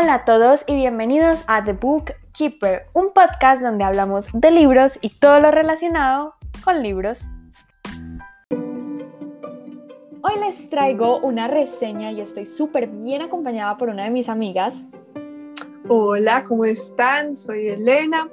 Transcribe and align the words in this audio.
Hola 0.00 0.14
a 0.14 0.24
todos 0.24 0.64
y 0.66 0.76
bienvenidos 0.76 1.44
a 1.46 1.62
The 1.62 1.74
Book 1.74 2.14
Keeper, 2.32 2.86
un 2.94 3.12
podcast 3.12 3.60
donde 3.60 3.84
hablamos 3.84 4.28
de 4.32 4.50
libros 4.50 4.98
y 5.02 5.10
todo 5.10 5.40
lo 5.40 5.50
relacionado 5.50 6.36
con 6.64 6.82
libros. 6.82 7.20
Hoy 10.22 10.40
les 10.40 10.70
traigo 10.70 11.18
una 11.18 11.48
reseña 11.48 12.12
y 12.12 12.22
estoy 12.22 12.46
súper 12.46 12.86
bien 12.86 13.20
acompañada 13.20 13.76
por 13.76 13.90
una 13.90 14.04
de 14.04 14.10
mis 14.10 14.30
amigas. 14.30 14.86
Hola, 15.86 16.44
¿cómo 16.44 16.64
están? 16.64 17.34
Soy 17.34 17.68
Elena 17.68 18.26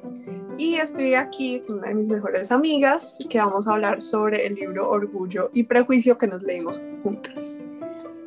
y 0.58 0.76
estoy 0.76 1.16
aquí 1.16 1.60
con 1.68 1.80
una 1.80 1.90
de 1.90 1.96
mis 1.96 2.08
mejores 2.08 2.50
amigas 2.50 3.20
que 3.30 3.40
vamos 3.40 3.68
a 3.68 3.74
hablar 3.74 4.00
sobre 4.00 4.48
el 4.48 4.56
libro 4.56 4.90
Orgullo 4.90 5.50
y 5.54 5.64
Prejuicio 5.64 6.18
que 6.18 6.28
nos 6.28 6.44
leímos 6.44 6.82
juntas. 7.04 7.62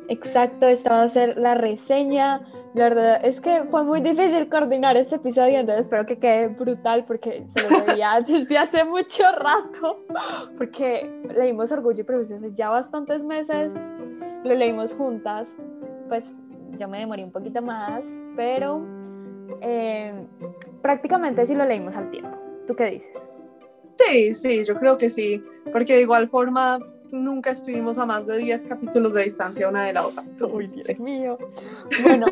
Exacto, 0.09 0.67
esta 0.67 0.91
va 0.91 1.03
a 1.03 1.09
ser 1.09 1.37
la 1.37 1.55
reseña. 1.55 2.41
La 2.73 2.85
verdad 2.85 3.25
es 3.25 3.41
que 3.41 3.65
fue 3.65 3.83
muy 3.83 3.99
difícil 3.99 4.47
coordinar 4.47 4.95
este 4.95 5.15
episodio, 5.15 5.59
entonces 5.59 5.81
espero 5.81 6.05
que 6.05 6.17
quede 6.17 6.47
brutal 6.47 7.03
porque 7.05 7.43
se 7.47 7.61
lo 7.69 7.85
veía 7.85 8.21
desde 8.25 8.57
hace 8.57 8.85
mucho 8.85 9.23
rato. 9.33 10.05
Porque 10.57 11.11
leímos 11.37 11.71
Orgullo 11.73 11.99
y 11.99 12.03
Prejuicio 12.03 12.37
hace 12.37 12.53
ya 12.53 12.69
bastantes 12.69 13.23
meses, 13.23 13.73
lo 14.45 14.55
leímos 14.55 14.93
juntas, 14.93 15.55
pues 16.07 16.33
yo 16.77 16.87
me 16.87 16.99
demoré 16.99 17.25
un 17.25 17.31
poquito 17.31 17.61
más, 17.61 18.03
pero 18.37 18.81
eh, 19.59 20.13
prácticamente 20.81 21.45
sí 21.45 21.55
lo 21.55 21.65
leímos 21.65 21.97
al 21.97 22.09
tiempo. 22.09 22.37
¿Tú 22.67 22.75
qué 22.75 22.85
dices? 22.85 23.29
Sí, 23.97 24.33
sí, 24.33 24.65
yo 24.65 24.75
creo 24.75 24.97
que 24.97 25.09
sí, 25.09 25.43
porque 25.73 25.95
de 25.95 26.01
igual 26.01 26.29
forma 26.29 26.79
nunca 27.11 27.51
estuvimos 27.51 27.97
a 27.97 28.05
más 28.05 28.25
de 28.25 28.37
10 28.37 28.65
capítulos 28.65 29.13
de 29.13 29.23
distancia 29.23 29.67
una 29.67 29.83
de 29.83 29.93
la 29.93 30.05
otra. 30.05 30.23
Uy, 30.53 30.67
Dios 30.67 30.99
mío. 30.99 31.37
Bueno, 32.03 32.25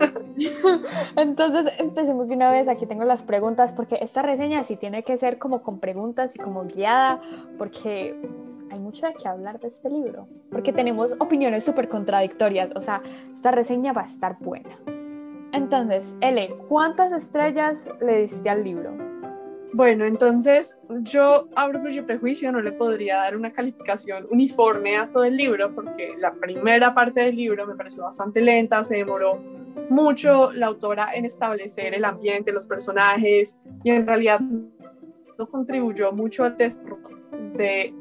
entonces 1.15 1.71
empecemos 1.77 2.29
de 2.29 2.35
una 2.35 2.51
vez. 2.51 2.67
Aquí 2.67 2.85
tengo 2.85 3.05
las 3.05 3.23
preguntas, 3.23 3.73
porque 3.73 3.97
esta 4.01 4.21
reseña 4.21 4.63
sí 4.63 4.75
tiene 4.75 5.03
que 5.03 5.17
ser 5.17 5.37
como 5.37 5.61
con 5.61 5.79
preguntas 5.79 6.35
y 6.35 6.39
como 6.39 6.65
guiada, 6.65 7.21
porque 7.57 8.15
hay 8.71 8.79
mucho 8.79 9.07
de 9.07 9.13
qué 9.13 9.27
hablar 9.27 9.59
de 9.59 9.67
este 9.67 9.89
libro, 9.89 10.27
porque 10.51 10.73
tenemos 10.73 11.13
opiniones 11.19 11.63
súper 11.63 11.89
contradictorias. 11.89 12.71
O 12.75 12.81
sea, 12.81 13.01
esta 13.31 13.51
reseña 13.51 13.93
va 13.93 14.01
a 14.01 14.05
estar 14.05 14.37
buena. 14.39 14.77
Entonces, 15.51 16.15
Ele, 16.21 16.55
¿cuántas 16.67 17.11
estrellas 17.11 17.89
le 18.01 18.21
diste 18.21 18.49
al 18.49 18.63
libro? 18.63 19.08
Bueno, 19.71 20.05
entonces 20.05 20.77
yo 21.03 21.47
a 21.55 21.67
Orgullo 21.67 22.01
y 22.01 22.05
Prejuicio 22.05 22.51
no 22.51 22.59
le 22.59 22.71
podría 22.71 23.17
dar 23.17 23.37
una 23.37 23.53
calificación 23.53 24.25
uniforme 24.31 24.97
a 24.97 25.09
todo 25.09 25.25
el 25.25 25.37
libro 25.37 25.75
porque 25.75 26.15
la 26.17 26.33
primera 26.33 26.95
parte 26.95 27.21
del 27.21 27.35
libro 27.35 27.67
me 27.67 27.75
pareció 27.75 28.03
bastante 28.03 28.41
lenta, 28.41 28.83
se 28.83 28.97
demoró 28.97 29.39
mucho 29.89 30.51
la 30.51 30.67
autora 30.67 31.13
en 31.13 31.25
establecer 31.25 31.93
el 31.93 32.03
ambiente, 32.03 32.51
los 32.51 32.65
personajes 32.65 33.59
y 33.83 33.91
en 33.91 34.07
realidad 34.07 34.39
no 34.39 35.47
contribuyó 35.47 36.11
mucho 36.11 36.43
al 36.43 36.55
texto 36.55 36.97
de, 37.53 37.93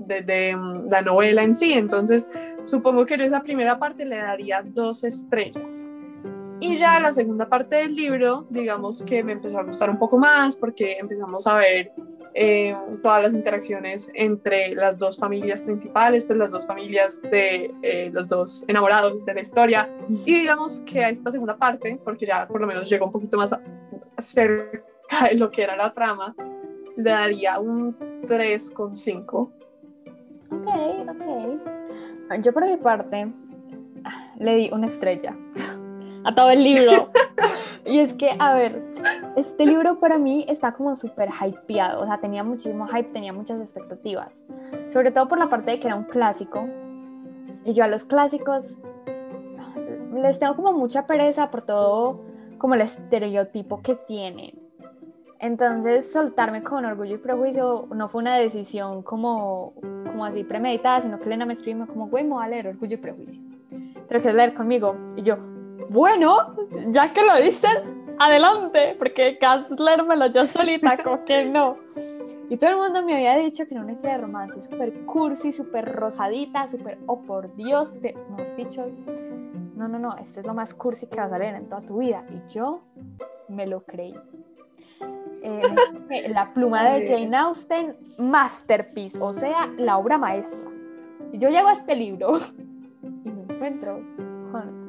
de, 0.00 0.20
de 0.22 0.56
mm, 0.56 0.88
la 0.88 1.02
novela 1.02 1.44
en 1.44 1.54
sí. 1.54 1.72
Entonces 1.72 2.28
supongo 2.64 3.06
que 3.06 3.16
yo 3.16 3.24
esa 3.24 3.42
primera 3.42 3.78
parte 3.78 4.04
le 4.04 4.16
daría 4.16 4.60
dos 4.62 5.04
estrellas. 5.04 5.86
Y 6.60 6.76
ya 6.76 6.98
la 7.00 7.12
segunda 7.12 7.48
parte 7.48 7.76
del 7.76 7.94
libro, 7.94 8.46
digamos 8.48 9.02
que 9.02 9.22
me 9.22 9.32
empezó 9.32 9.58
a 9.58 9.62
gustar 9.62 9.90
un 9.90 9.98
poco 9.98 10.16
más 10.16 10.56
porque 10.56 10.96
empezamos 10.98 11.46
a 11.46 11.56
ver 11.56 11.92
eh, 12.32 12.74
todas 13.02 13.22
las 13.22 13.34
interacciones 13.34 14.10
entre 14.14 14.74
las 14.74 14.98
dos 14.98 15.18
familias 15.18 15.62
principales, 15.62 16.24
pues 16.24 16.38
las 16.38 16.50
dos 16.50 16.66
familias 16.66 17.20
de 17.22 17.74
eh, 17.82 18.10
los 18.12 18.28
dos 18.28 18.64
enamorados 18.68 19.24
de 19.24 19.34
la 19.34 19.40
historia. 19.40 19.90
Y 20.08 20.40
digamos 20.40 20.80
que 20.80 21.04
a 21.04 21.10
esta 21.10 21.30
segunda 21.30 21.56
parte, 21.56 21.98
porque 22.02 22.26
ya 22.26 22.46
por 22.46 22.60
lo 22.60 22.66
menos 22.66 22.88
llegó 22.88 23.06
un 23.06 23.12
poquito 23.12 23.36
más 23.36 23.54
cerca 24.18 24.82
de 25.28 25.34
lo 25.36 25.50
que 25.50 25.62
era 25.62 25.76
la 25.76 25.92
trama, 25.92 26.34
le 26.96 27.10
daría 27.10 27.58
un 27.58 27.98
3,5. 28.26 29.50
Ok, 30.50 30.70
ok. 31.08 32.42
Yo 32.42 32.52
por 32.52 32.64
mi 32.64 32.76
parte 32.76 33.32
le 34.38 34.56
di 34.56 34.70
una 34.72 34.86
estrella 34.86 35.36
a 36.26 36.32
todo 36.32 36.50
el 36.50 36.64
libro. 36.64 37.10
y 37.86 38.00
es 38.00 38.14
que, 38.14 38.36
a 38.38 38.52
ver, 38.52 38.82
este 39.36 39.64
libro 39.64 40.00
para 40.00 40.18
mí 40.18 40.44
está 40.48 40.72
como 40.72 40.96
súper 40.96 41.30
hypeado, 41.30 42.02
o 42.02 42.06
sea, 42.06 42.18
tenía 42.18 42.42
muchísimo 42.42 42.86
hype, 42.88 43.10
tenía 43.12 43.32
muchas 43.32 43.60
expectativas, 43.60 44.32
sobre 44.92 45.12
todo 45.12 45.28
por 45.28 45.38
la 45.38 45.48
parte 45.48 45.70
de 45.70 45.80
que 45.80 45.86
era 45.86 45.96
un 45.96 46.04
clásico. 46.04 46.68
Y 47.64 47.74
yo 47.74 47.84
a 47.84 47.88
los 47.88 48.04
clásicos 48.04 48.78
les 50.14 50.38
tengo 50.38 50.56
como 50.56 50.72
mucha 50.72 51.06
pereza 51.06 51.50
por 51.50 51.62
todo 51.62 52.24
como 52.58 52.74
el 52.74 52.80
estereotipo 52.80 53.82
que 53.82 53.94
tienen. 53.94 54.58
Entonces, 55.38 56.10
soltarme 56.10 56.62
con 56.62 56.86
orgullo 56.86 57.16
y 57.16 57.18
prejuicio 57.18 57.86
no 57.94 58.08
fue 58.08 58.22
una 58.22 58.36
decisión 58.36 59.02
como, 59.02 59.74
como 60.06 60.24
así 60.24 60.42
premeditada, 60.42 61.02
sino 61.02 61.18
que 61.18 61.26
Elena 61.26 61.44
me 61.44 61.52
escribió 61.52 61.86
como, 61.86 62.08
güey, 62.08 62.24
me 62.24 62.30
voy 62.30 62.44
a 62.44 62.48
leer 62.48 62.68
orgullo 62.68 62.94
y 62.94 62.96
prejuicio. 62.96 63.42
¿Te 63.68 64.14
lo 64.14 64.20
quieres 64.20 64.34
leer 64.34 64.54
conmigo? 64.54 64.96
Y 65.14 65.22
yo, 65.22 65.36
bueno, 65.88 66.54
ya 66.88 67.12
que 67.12 67.22
lo 67.22 67.36
dices, 67.36 67.84
adelante, 68.18 68.96
porque 68.98 69.38
Kassler 69.38 70.04
me 70.04 70.16
lo 70.16 70.26
yo 70.26 70.46
solita, 70.46 70.96
como 71.02 71.24
que 71.24 71.48
no. 71.48 71.78
Y 72.48 72.56
todo 72.56 72.70
el 72.70 72.76
mundo 72.76 73.02
me 73.02 73.14
había 73.14 73.36
dicho 73.36 73.66
que 73.66 73.74
era 73.74 73.82
una 73.82 73.92
historia 73.92 74.16
de 74.16 74.22
romance 74.22 74.60
súper 74.60 75.04
cursi, 75.04 75.52
súper 75.52 75.92
rosadita, 75.92 76.66
súper, 76.68 76.98
oh 77.06 77.20
por 77.22 77.54
Dios, 77.56 78.00
te, 78.00 78.14
no, 78.14 78.36
dicho, 78.56 78.86
no, 79.74 79.88
no, 79.88 79.98
no, 79.98 80.16
esto 80.16 80.40
es 80.40 80.46
lo 80.46 80.54
más 80.54 80.72
cursi 80.72 81.08
que 81.08 81.18
vas 81.18 81.32
a 81.32 81.38
leer 81.38 81.56
en 81.56 81.68
toda 81.68 81.82
tu 81.82 81.98
vida. 81.98 82.24
Y 82.30 82.52
yo 82.52 82.82
me 83.48 83.66
lo 83.66 83.82
creí. 83.82 84.14
Eh, 85.42 85.60
la 86.28 86.52
pluma 86.54 86.84
de 86.84 87.08
Jane 87.08 87.36
Austen, 87.36 87.96
masterpiece, 88.18 89.18
o 89.20 89.32
sea, 89.32 89.68
la 89.76 89.98
obra 89.98 90.16
maestra. 90.16 90.60
Y 91.32 91.38
yo 91.38 91.48
llego 91.50 91.66
a 91.66 91.72
este 91.72 91.96
libro 91.96 92.38
y 93.24 93.28
me 93.28 93.42
encuentro 93.54 94.00
con 94.52 94.85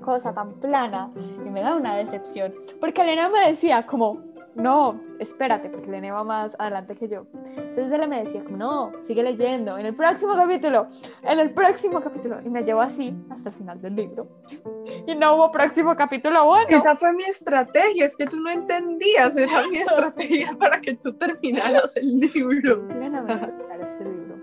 cosa 0.00 0.32
tan 0.34 0.54
plana 0.54 1.10
y 1.16 1.50
me 1.50 1.60
da 1.60 1.76
una 1.76 1.96
decepción. 1.96 2.54
Porque 2.80 3.02
Elena 3.02 3.28
me 3.28 3.48
decía 3.48 3.86
como, 3.86 4.28
no, 4.54 5.00
espérate, 5.20 5.68
porque 5.70 5.86
Elena 5.86 6.12
va 6.12 6.24
más 6.24 6.56
adelante 6.58 6.96
que 6.96 7.08
yo. 7.08 7.26
Entonces 7.56 7.92
ella 7.92 8.08
me 8.08 8.24
decía 8.24 8.42
como, 8.42 8.56
no, 8.56 8.92
sigue 9.02 9.22
leyendo, 9.22 9.78
en 9.78 9.86
el 9.86 9.94
próximo 9.94 10.34
capítulo, 10.34 10.88
en 11.22 11.38
el 11.38 11.52
próximo 11.52 12.00
capítulo. 12.00 12.40
Y 12.44 12.50
me 12.50 12.64
llevó 12.64 12.80
así 12.80 13.16
hasta 13.30 13.50
el 13.50 13.54
final 13.54 13.80
del 13.80 13.94
libro. 13.94 14.28
Y 15.06 15.14
no 15.14 15.36
hubo 15.36 15.52
próximo 15.52 15.94
capítulo 15.96 16.46
bueno. 16.46 16.68
Esa 16.70 16.96
fue 16.96 17.12
mi 17.12 17.24
estrategia, 17.24 18.06
es 18.06 18.16
que 18.16 18.26
tú 18.26 18.40
no 18.40 18.50
entendías, 18.50 19.36
era 19.36 19.66
mi 19.68 19.76
estrategia 19.78 20.56
para 20.58 20.80
que 20.80 20.94
tú 20.94 21.12
terminaras 21.12 21.96
el 21.96 22.18
libro. 22.18 22.88
Elena 22.90 23.20
me 23.22 23.36
terminar 23.36 23.80
este 23.82 24.04
libro. 24.04 24.36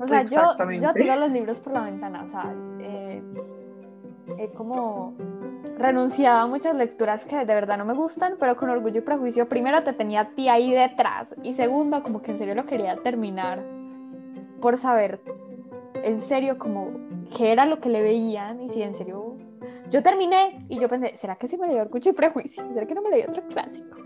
O 0.00 0.06
sea, 0.06 0.24
yo, 0.24 0.56
yo 0.80 0.92
tiro 0.94 1.16
los 1.16 1.30
libros 1.30 1.60
por 1.60 1.74
la 1.74 1.82
ventana, 1.82 2.24
o 2.24 2.28
sea, 2.30 2.54
eh, 2.80 3.22
he 4.38 4.48
como 4.48 5.14
renunciado 5.78 6.40
a 6.40 6.46
muchas 6.46 6.74
lecturas 6.74 7.24
que 7.24 7.36
de 7.36 7.44
verdad 7.44 7.78
no 7.78 7.84
me 7.84 7.94
gustan, 7.94 8.36
pero 8.38 8.56
con 8.56 8.68
orgullo 8.68 8.98
y 8.98 9.00
prejuicio, 9.02 9.48
primero 9.48 9.82
te 9.82 9.92
tenía 9.92 10.20
a 10.20 10.28
ti 10.30 10.48
ahí 10.48 10.72
detrás 10.72 11.34
y 11.42 11.54
segundo, 11.54 12.02
como 12.02 12.22
que 12.22 12.32
en 12.32 12.38
serio 12.38 12.54
lo 12.54 12.66
quería 12.66 12.96
terminar 12.96 13.64
por 14.60 14.76
saber 14.76 15.20
en 16.02 16.20
serio 16.20 16.58
como 16.58 16.90
qué 17.36 17.52
era 17.52 17.64
lo 17.64 17.80
que 17.80 17.88
le 17.88 18.02
veían 18.02 18.60
y 18.60 18.68
si 18.68 18.82
en 18.82 18.94
serio 18.94 19.36
yo 19.90 20.02
terminé 20.02 20.58
y 20.68 20.78
yo 20.78 20.88
pensé, 20.88 21.16
¿será 21.16 21.36
que 21.36 21.48
sí 21.48 21.56
me 21.56 21.66
leí 21.66 21.78
orgullo 21.78 22.10
y 22.10 22.14
prejuicio? 22.14 22.64
¿Será 22.72 22.86
que 22.86 22.94
no 22.94 23.02
me 23.02 23.10
leí 23.10 23.22
otro 23.22 23.42
clásico? 23.48 23.96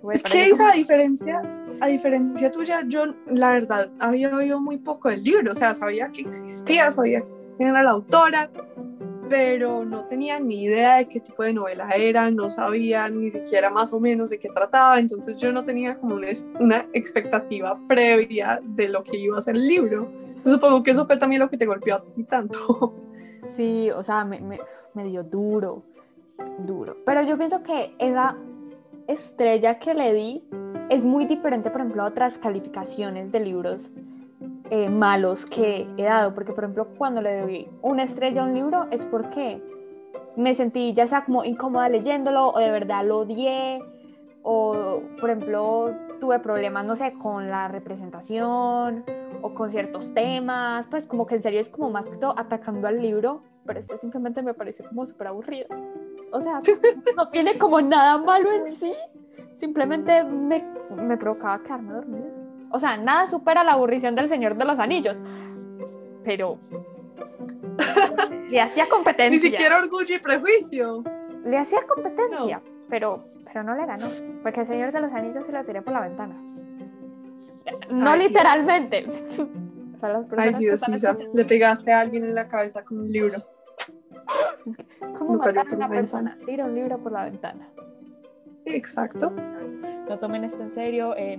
es 0.12 0.22
que 0.22 0.50
esa 0.50 0.72
diferencia, 0.72 1.42
a 1.80 1.86
diferencia 1.88 2.50
tuya, 2.50 2.82
yo 2.86 3.06
la 3.26 3.50
verdad 3.50 3.90
había 3.98 4.34
oído 4.34 4.60
muy 4.60 4.78
poco 4.78 5.08
del 5.08 5.24
libro, 5.24 5.52
o 5.52 5.54
sea, 5.54 5.74
sabía 5.74 6.10
que 6.10 6.22
existía, 6.22 6.90
sabía 6.90 7.24
quién 7.60 7.68
era 7.68 7.82
la 7.82 7.90
autora, 7.90 8.48
pero 9.28 9.84
no 9.84 10.06
tenía 10.06 10.40
ni 10.40 10.62
idea 10.62 10.96
de 10.96 11.08
qué 11.08 11.20
tipo 11.20 11.42
de 11.42 11.52
novela 11.52 11.90
era, 11.90 12.30
no 12.30 12.48
sabía 12.48 13.06
ni 13.10 13.28
siquiera 13.28 13.68
más 13.68 13.92
o 13.92 14.00
menos 14.00 14.30
de 14.30 14.38
qué 14.38 14.48
trataba, 14.48 14.98
entonces 14.98 15.36
yo 15.36 15.52
no 15.52 15.62
tenía 15.62 15.98
como 15.98 16.14
una, 16.14 16.86
expectativa 16.94 17.78
previa 17.86 18.62
de 18.64 18.88
lo 18.88 19.04
que 19.04 19.18
iba 19.18 19.36
a 19.36 19.42
ser 19.42 19.56
el 19.56 19.68
libro. 19.68 20.10
Entonces 20.16 20.54
supongo 20.54 20.82
que 20.82 20.92
eso 20.92 21.06
fue 21.06 21.18
también 21.18 21.40
lo 21.40 21.50
que 21.50 21.58
te 21.58 21.66
golpeó 21.66 21.96
a 21.96 22.02
ti 22.02 22.24
tanto. 22.24 22.94
Sí, 23.42 23.90
o 23.90 24.02
sea, 24.02 24.24
me, 24.24 24.40
me, 24.40 24.58
me 24.94 25.04
dio 25.04 25.22
duro, 25.24 25.82
duro. 26.58 26.96
Pero 27.04 27.22
yo 27.22 27.36
pienso 27.36 27.62
que 27.62 27.94
esa 27.98 28.36
estrella 29.06 29.78
que 29.78 29.94
le 29.94 30.12
di 30.12 30.44
es 30.88 31.04
muy 31.04 31.24
diferente, 31.24 31.70
por 31.70 31.80
ejemplo, 31.80 32.02
a 32.02 32.06
otras 32.06 32.38
calificaciones 32.38 33.32
de 33.32 33.40
libros 33.40 33.92
eh, 34.70 34.88
malos 34.88 35.46
que 35.46 35.86
he 35.96 36.02
dado, 36.04 36.34
porque 36.34 36.52
por 36.52 36.64
ejemplo 36.64 36.86
cuando 36.96 37.20
le 37.20 37.40
doy 37.40 37.68
una 37.82 38.04
estrella 38.04 38.42
a 38.42 38.44
un 38.44 38.54
libro 38.54 38.86
es 38.90 39.04
porque 39.04 39.62
me 40.36 40.54
sentí 40.54 40.92
ya 40.94 41.06
sea 41.06 41.24
como 41.24 41.44
incómoda 41.44 41.88
leyéndolo 41.88 42.48
o 42.50 42.58
de 42.58 42.70
verdad 42.70 43.04
lo 43.04 43.18
odié 43.18 43.82
o 44.42 45.02
por 45.20 45.30
ejemplo 45.30 45.92
tuve 46.20 46.38
problemas, 46.38 46.84
no 46.84 46.94
sé, 46.94 47.14
con 47.14 47.50
la 47.50 47.66
representación 47.68 49.04
o 49.42 49.54
con 49.54 49.70
ciertos 49.70 50.14
temas, 50.14 50.86
pues 50.86 51.06
como 51.06 51.26
que 51.26 51.34
en 51.34 51.42
serio 51.42 51.60
es 51.60 51.68
como 51.68 51.90
más 51.90 52.08
que 52.08 52.16
todo 52.16 52.38
atacando 52.38 52.86
al 52.86 53.00
libro, 53.00 53.42
pero 53.66 53.78
este 53.78 53.98
simplemente 53.98 54.42
me 54.42 54.54
pareció 54.54 54.86
como 54.86 55.04
súper 55.06 55.28
aburrido. 55.28 55.66
O 56.32 56.40
sea, 56.40 56.60
no 57.16 57.28
tiene 57.28 57.58
como 57.58 57.80
nada 57.80 58.18
malo 58.18 58.52
en 58.52 58.76
sí, 58.76 58.94
simplemente 59.56 60.22
me, 60.22 60.64
me 60.90 61.16
provocaba 61.16 61.62
quedarme 61.62 61.94
dormida. 61.94 62.39
O 62.70 62.78
sea, 62.78 62.96
nada 62.96 63.26
supera 63.26 63.64
la 63.64 63.72
aburrición 63.72 64.14
del 64.14 64.28
Señor 64.28 64.56
de 64.56 64.64
los 64.64 64.78
Anillos, 64.78 65.18
pero 66.24 66.58
le 68.50 68.60
hacía 68.60 68.86
competencia. 68.88 69.30
Ni 69.30 69.38
siquiera 69.38 69.78
orgullo 69.78 70.14
y 70.14 70.18
prejuicio. 70.18 71.02
Le 71.44 71.58
hacía 71.58 71.80
competencia, 71.86 72.60
pero, 72.88 73.24
pero 73.44 73.62
no 73.62 73.74
le 73.74 73.86
ganó, 73.86 74.06
porque 74.42 74.60
el 74.60 74.66
Señor 74.66 74.92
de 74.92 75.00
los 75.00 75.12
Anillos 75.12 75.44
se 75.46 75.52
lo 75.52 75.64
tiré 75.64 75.82
por 75.82 75.92
la 75.94 76.00
ventana. 76.00 76.34
No 77.90 78.10
Ay, 78.10 78.28
literalmente. 78.28 79.06
Para 80.00 80.20
las 80.20 80.26
Ay, 80.38 80.54
Dios, 80.54 80.88
Isa, 80.88 81.14
le 81.34 81.44
pegaste 81.44 81.92
a 81.92 82.00
alguien 82.00 82.24
en 82.24 82.34
la 82.34 82.48
cabeza 82.48 82.82
con 82.82 83.00
un 83.00 83.12
libro. 83.12 83.44
¿Cómo 85.18 85.32
No 85.32 85.38
matar 85.38 85.58
a 85.58 85.74
una 85.74 85.88
persona? 85.90 86.38
Tira 86.46 86.64
un 86.64 86.74
libro 86.74 86.98
por 86.98 87.12
la 87.12 87.24
ventana. 87.24 87.68
Exacto. 88.64 89.30
No 90.08 90.18
tomen 90.18 90.44
esto 90.44 90.62
en 90.62 90.70
serio. 90.70 91.14
eh, 91.16 91.38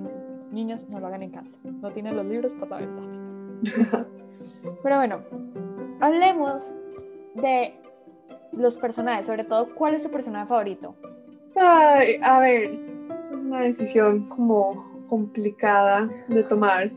niños, 0.51 0.87
no 0.89 0.99
lo 0.99 1.07
hagan 1.07 1.23
en 1.23 1.31
casa. 1.31 1.57
No 1.63 1.91
tienen 1.91 2.15
los 2.15 2.25
libros 2.25 2.53
por 2.53 2.69
la 2.69 2.77
ventana. 2.77 3.21
Pero 4.83 4.97
bueno, 4.97 5.21
hablemos 5.99 6.73
de 7.35 7.73
los 8.51 8.77
personajes. 8.77 9.27
Sobre 9.27 9.43
todo, 9.43 9.73
¿cuál 9.75 9.95
es 9.95 10.03
tu 10.03 10.09
personaje 10.09 10.47
favorito? 10.47 10.95
Ay, 11.55 12.17
a 12.21 12.39
ver, 12.39 12.71
eso 13.17 13.35
es 13.35 13.41
una 13.41 13.61
decisión 13.61 14.27
como 14.27 15.05
complicada 15.07 16.09
de 16.27 16.43
tomar. 16.43 16.91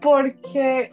Porque 0.00 0.92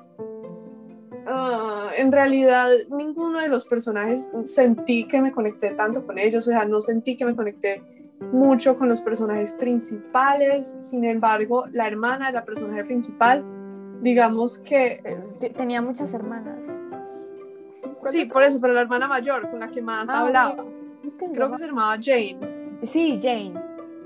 ah, 1.28 1.92
en 1.98 2.12
realidad 2.12 2.72
ninguno 2.90 3.40
de 3.40 3.48
los 3.48 3.66
personajes 3.66 4.30
sentí 4.44 5.08
que 5.08 5.22
me 5.22 5.32
conecté 5.32 5.72
tanto 5.72 6.06
con 6.06 6.18
ellos. 6.18 6.48
O 6.48 6.52
sea, 6.52 6.66
no 6.66 6.82
sentí 6.82 7.16
que 7.16 7.26
me 7.26 7.36
conecté 7.36 7.82
mucho 8.32 8.76
con 8.76 8.90
los 8.90 9.02
personajes 9.02 9.54
principales. 9.56 10.78
Sin 10.82 11.04
embargo, 11.06 11.66
la 11.72 11.88
hermana 11.88 12.28
de 12.28 12.34
la 12.34 12.46
personaje 12.46 12.84
principal, 12.84 13.44
digamos 14.02 14.58
que 14.60 15.02
Eh, 15.04 15.24
te- 15.40 15.50
Tenía 15.52 15.82
muchas 15.82 16.14
hermanas. 16.14 16.66
¿Cuál 18.00 18.12
Sí, 18.12 18.26
por 18.26 18.44
eso, 18.44 18.60
pero 18.60 18.74
la 18.74 18.82
hermana 18.82 19.08
mayor 19.08 19.50
con 19.50 19.60
la 19.60 19.68
que 19.70 19.82
más 19.82 20.10
Ah, 20.10 20.22
hablaba, 20.22 20.54
ok. 20.54 20.58
¿Cómo 20.58 20.70
es 21.06 21.14
que 21.20 21.26
se 21.28 21.32
creo 21.34 21.52
que 21.52 21.58
se 21.60 21.68
llamaba 21.68 21.98
Jane. 22.02 22.38
Sí, 22.84 23.20
Jane. 23.22 23.54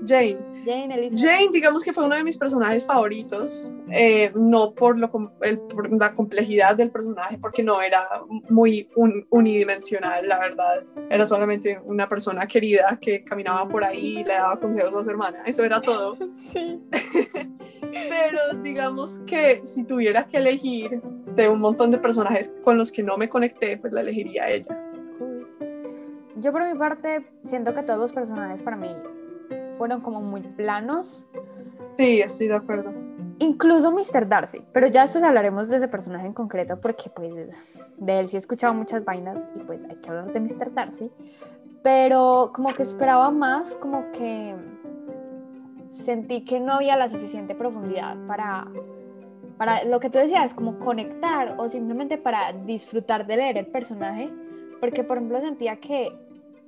Jane. 0.06 0.38
Jane 0.64 0.94
Elizabeth. 0.94 1.18
Jane, 1.24 1.48
digamos 1.52 1.82
que 1.82 1.92
fue 1.92 2.04
uno 2.04 2.16
de 2.16 2.24
mis 2.24 2.36
personajes 2.36 2.84
favoritos, 2.84 3.70
eh, 3.90 4.30
no 4.34 4.72
por, 4.74 4.98
lo, 4.98 5.10
com- 5.10 5.30
el- 5.40 5.58
por 5.58 5.90
la 5.98 6.14
complejidad 6.14 6.76
del 6.76 6.90
personaje, 6.90 7.38
porque 7.38 7.62
no 7.62 7.80
era 7.82 8.08
muy 8.48 8.88
un- 8.96 9.26
unidimensional, 9.30 10.26
la 10.28 10.38
verdad. 10.38 10.84
Era 11.08 11.24
solamente 11.26 11.80
una 11.84 12.08
persona 12.08 12.46
querida 12.46 12.98
que 13.00 13.24
caminaba 13.24 13.68
por 13.68 13.84
ahí 13.84 14.18
y 14.18 14.24
le 14.24 14.34
daba 14.34 14.58
consejos 14.60 14.94
a 14.94 15.02
su 15.04 15.10
hermana. 15.10 15.42
Eso 15.46 15.64
era 15.64 15.80
todo. 15.80 16.16
Sí. 16.36 16.80
Pero 17.92 18.60
digamos 18.62 19.18
que 19.26 19.60
si 19.64 19.82
tuviera 19.84 20.26
que 20.28 20.36
elegir 20.38 21.00
de 21.34 21.48
un 21.48 21.58
montón 21.60 21.90
de 21.90 21.98
personajes 21.98 22.54
con 22.62 22.78
los 22.78 22.92
que 22.92 23.02
no 23.02 23.16
me 23.16 23.28
conecté, 23.28 23.76
pues 23.78 23.92
la 23.92 24.02
elegiría 24.02 24.48
ella. 24.48 24.78
Yo 26.36 26.52
por 26.52 26.64
mi 26.70 26.78
parte 26.78 27.26
siento 27.46 27.74
que 27.74 27.82
todos 27.82 27.98
los 27.98 28.12
personajes 28.12 28.62
para 28.62 28.76
mí 28.76 28.94
fueron 29.80 30.02
como 30.02 30.20
muy 30.20 30.42
planos, 30.42 31.24
Sí, 31.96 32.20
estoy 32.20 32.48
de 32.48 32.54
acuerdo. 32.56 32.92
incluso 33.38 33.90
Mr. 33.90 34.28
Darcy, 34.28 34.62
pero 34.74 34.88
ya 34.88 35.00
después 35.00 35.24
hablaremos 35.24 35.70
de 35.70 35.78
ese 35.78 35.88
personaje 35.88 36.26
en 36.26 36.34
concreto 36.34 36.78
porque 36.78 37.08
pues 37.08 37.88
de 37.96 38.20
él 38.20 38.28
sí 38.28 38.36
he 38.36 38.38
escuchado 38.38 38.74
muchas 38.74 39.06
vainas 39.06 39.48
y 39.56 39.60
pues 39.60 39.82
hay 39.86 39.96
que 39.96 40.10
hablar 40.10 40.34
de 40.34 40.40
Mr. 40.40 40.74
Darcy, 40.74 41.10
pero 41.82 42.50
como 42.54 42.68
que 42.74 42.82
esperaba 42.82 43.30
más, 43.30 43.74
como 43.76 44.12
que 44.12 44.54
sentí 45.90 46.44
que 46.44 46.60
no 46.60 46.74
había 46.74 46.98
la 46.98 47.08
suficiente 47.08 47.54
profundidad 47.54 48.18
para 48.26 48.68
para 49.56 49.84
lo 49.84 49.98
que 49.98 50.10
tú 50.10 50.18
decías, 50.18 50.52
como 50.52 50.78
conectar 50.78 51.54
o 51.58 51.68
simplemente 51.68 52.18
para 52.18 52.52
disfrutar 52.52 53.26
de 53.26 53.36
leer 53.38 53.56
el 53.56 53.66
personaje, 53.66 54.30
porque 54.78 55.04
por 55.04 55.16
ejemplo 55.16 55.40
sentía 55.40 55.76
que 55.76 56.12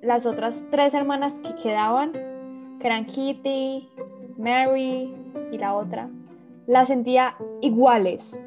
las 0.00 0.24
otras 0.24 0.64
tres 0.70 0.94
hermanas 0.94 1.38
que 1.40 1.54
quedaban, 1.54 2.12
que 2.82 2.88
eran 2.88 3.06
Kitty, 3.06 3.88
Mary 4.37 5.14
y 5.52 5.58
la 5.58 5.75
otra, 5.75 6.11
las 6.67 6.88
sentía 6.88 7.37
iguales. 7.61 8.38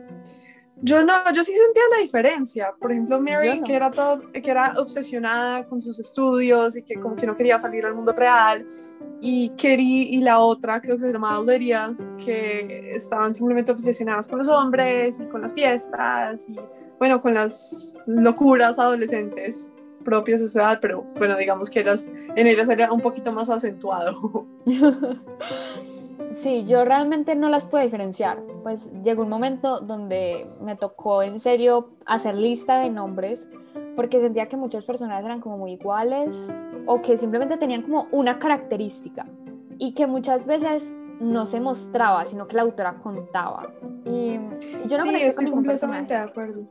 Yo 0.81 1.03
no, 1.03 1.13
yo 1.33 1.43
sí 1.43 1.53
sentía 1.55 1.83
la 1.95 2.01
diferencia. 2.01 2.73
Por 2.79 2.91
ejemplo, 2.91 3.19
Mary, 3.21 3.59
no. 3.59 3.65
que 3.65 3.73
era 3.73 3.89
todo, 3.89 4.29
que 4.31 4.51
era 4.51 4.75
obsesionada 4.77 5.65
con 5.65 5.79
sus 5.79 5.99
estudios 5.99 6.75
y 6.75 6.83
que 6.83 6.99
como 6.99 7.15
que 7.15 7.25
no 7.25 7.37
quería 7.37 7.57
salir 7.57 7.85
al 7.85 7.95
mundo 7.95 8.11
real. 8.11 8.67
Y 9.21 9.49
Kerry 9.51 10.09
y 10.11 10.17
la 10.17 10.39
otra, 10.39 10.81
creo 10.81 10.97
que 10.97 11.03
se 11.03 11.13
llamaba 11.13 11.41
Lydia, 11.41 11.95
que 12.23 12.93
estaban 12.93 13.33
simplemente 13.33 13.71
obsesionadas 13.71 14.27
con 14.27 14.39
los 14.39 14.49
hombres 14.49 15.17
y 15.19 15.25
con 15.27 15.41
las 15.41 15.53
fiestas 15.53 16.49
y 16.49 16.59
bueno, 16.99 17.21
con 17.21 17.33
las 17.33 18.03
locuras 18.05 18.77
adolescentes 18.77 19.73
propias 20.05 20.39
de 20.39 20.47
su 20.47 20.59
edad, 20.59 20.79
pero 20.81 21.01
bueno, 21.17 21.35
digamos 21.35 21.69
que 21.69 21.81
ellas, 21.81 22.09
en 22.35 22.47
ellas 22.47 22.69
era 22.69 22.93
un 22.93 23.01
poquito 23.01 23.33
más 23.33 23.49
acentuado. 23.49 24.45
Sí, 26.35 26.65
yo 26.65 26.83
realmente 26.83 27.33
no 27.35 27.47
las 27.47 27.65
puedo 27.65 27.83
diferenciar. 27.83 28.41
Pues 28.61 28.89
llegó 29.03 29.23
un 29.23 29.29
momento 29.29 29.79
donde 29.79 30.47
me 30.61 30.75
tocó 30.75 31.23
en 31.23 31.39
serio 31.39 31.91
hacer 32.05 32.35
lista 32.35 32.79
de 32.79 32.89
nombres 32.89 33.47
porque 33.95 34.19
sentía 34.19 34.49
que 34.49 34.57
muchas 34.57 34.83
personas 34.83 35.23
eran 35.23 35.39
como 35.39 35.57
muy 35.57 35.73
iguales 35.73 36.53
o 36.85 37.01
que 37.01 37.17
simplemente 37.17 37.57
tenían 37.57 37.83
como 37.83 38.07
una 38.11 38.37
característica 38.37 39.25
y 39.77 39.93
que 39.93 40.07
muchas 40.07 40.45
veces 40.45 40.93
no 41.19 41.45
se 41.45 41.61
mostraba, 41.61 42.25
sino 42.25 42.47
que 42.47 42.57
la 42.57 42.63
autora 42.63 42.95
contaba. 42.95 43.71
Y, 44.03 44.33
yo 44.87 44.97
no 44.97 45.03
sí, 45.03 45.09
con 45.09 45.15
estoy 45.15 45.51
completamente 45.51 46.13
de 46.13 46.19
personaje. 46.19 46.31
acuerdo. 46.31 46.63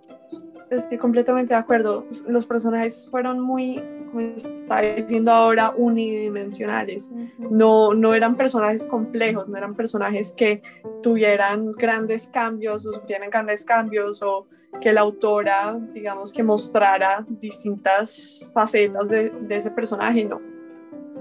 Estoy 0.70 0.98
completamente 0.98 1.54
de 1.54 1.60
acuerdo. 1.60 2.06
Los 2.26 2.46
personajes 2.46 3.08
fueron 3.10 3.40
muy, 3.40 3.82
como 4.10 4.20
está 4.20 4.80
diciendo 4.80 5.30
ahora, 5.30 5.72
unidimensionales. 5.76 7.10
No, 7.38 7.94
no 7.94 8.14
eran 8.14 8.36
personajes 8.36 8.84
complejos, 8.84 9.48
no 9.48 9.56
eran 9.56 9.74
personajes 9.74 10.32
que 10.32 10.62
tuvieran 11.02 11.72
grandes 11.72 12.28
cambios 12.28 12.86
o 12.86 12.92
sufrieran 12.92 13.30
grandes 13.30 13.64
cambios 13.64 14.22
o 14.22 14.46
que 14.80 14.92
la 14.92 15.02
autora, 15.02 15.78
digamos, 15.92 16.32
que 16.32 16.42
mostrara 16.42 17.24
distintas 17.28 18.50
facetas 18.52 19.08
de, 19.08 19.30
de 19.30 19.56
ese 19.56 19.70
personaje, 19.70 20.24
no. 20.24 20.40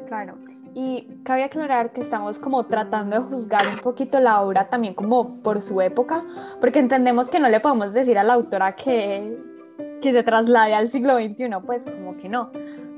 Claro. 0.08 0.53
Y 0.76 1.08
cabe 1.24 1.44
aclarar 1.44 1.92
que 1.92 2.02
estamos 2.02 2.40
como 2.40 2.66
tratando 2.66 3.20
de 3.20 3.24
juzgar 3.24 3.68
un 3.68 3.80
poquito 3.80 4.20
la 4.20 4.42
obra 4.42 4.70
también 4.70 4.94
como 4.94 5.36
por 5.42 5.62
su 5.62 5.82
época, 5.82 6.24
porque 6.60 6.80
entendemos 6.80 7.30
que 7.30 7.40
no 7.40 7.50
le 7.50 7.60
podemos 7.60 7.94
decir 7.94 8.18
a 8.18 8.24
la 8.24 8.34
autora 8.34 8.76
que, 8.76 9.38
que 10.02 10.12
se 10.12 10.24
traslade 10.24 10.74
al 10.74 10.88
siglo 10.88 11.18
XXI, 11.18 11.50
pues 11.66 11.86
como 11.86 12.18
que 12.18 12.28
no. 12.28 12.52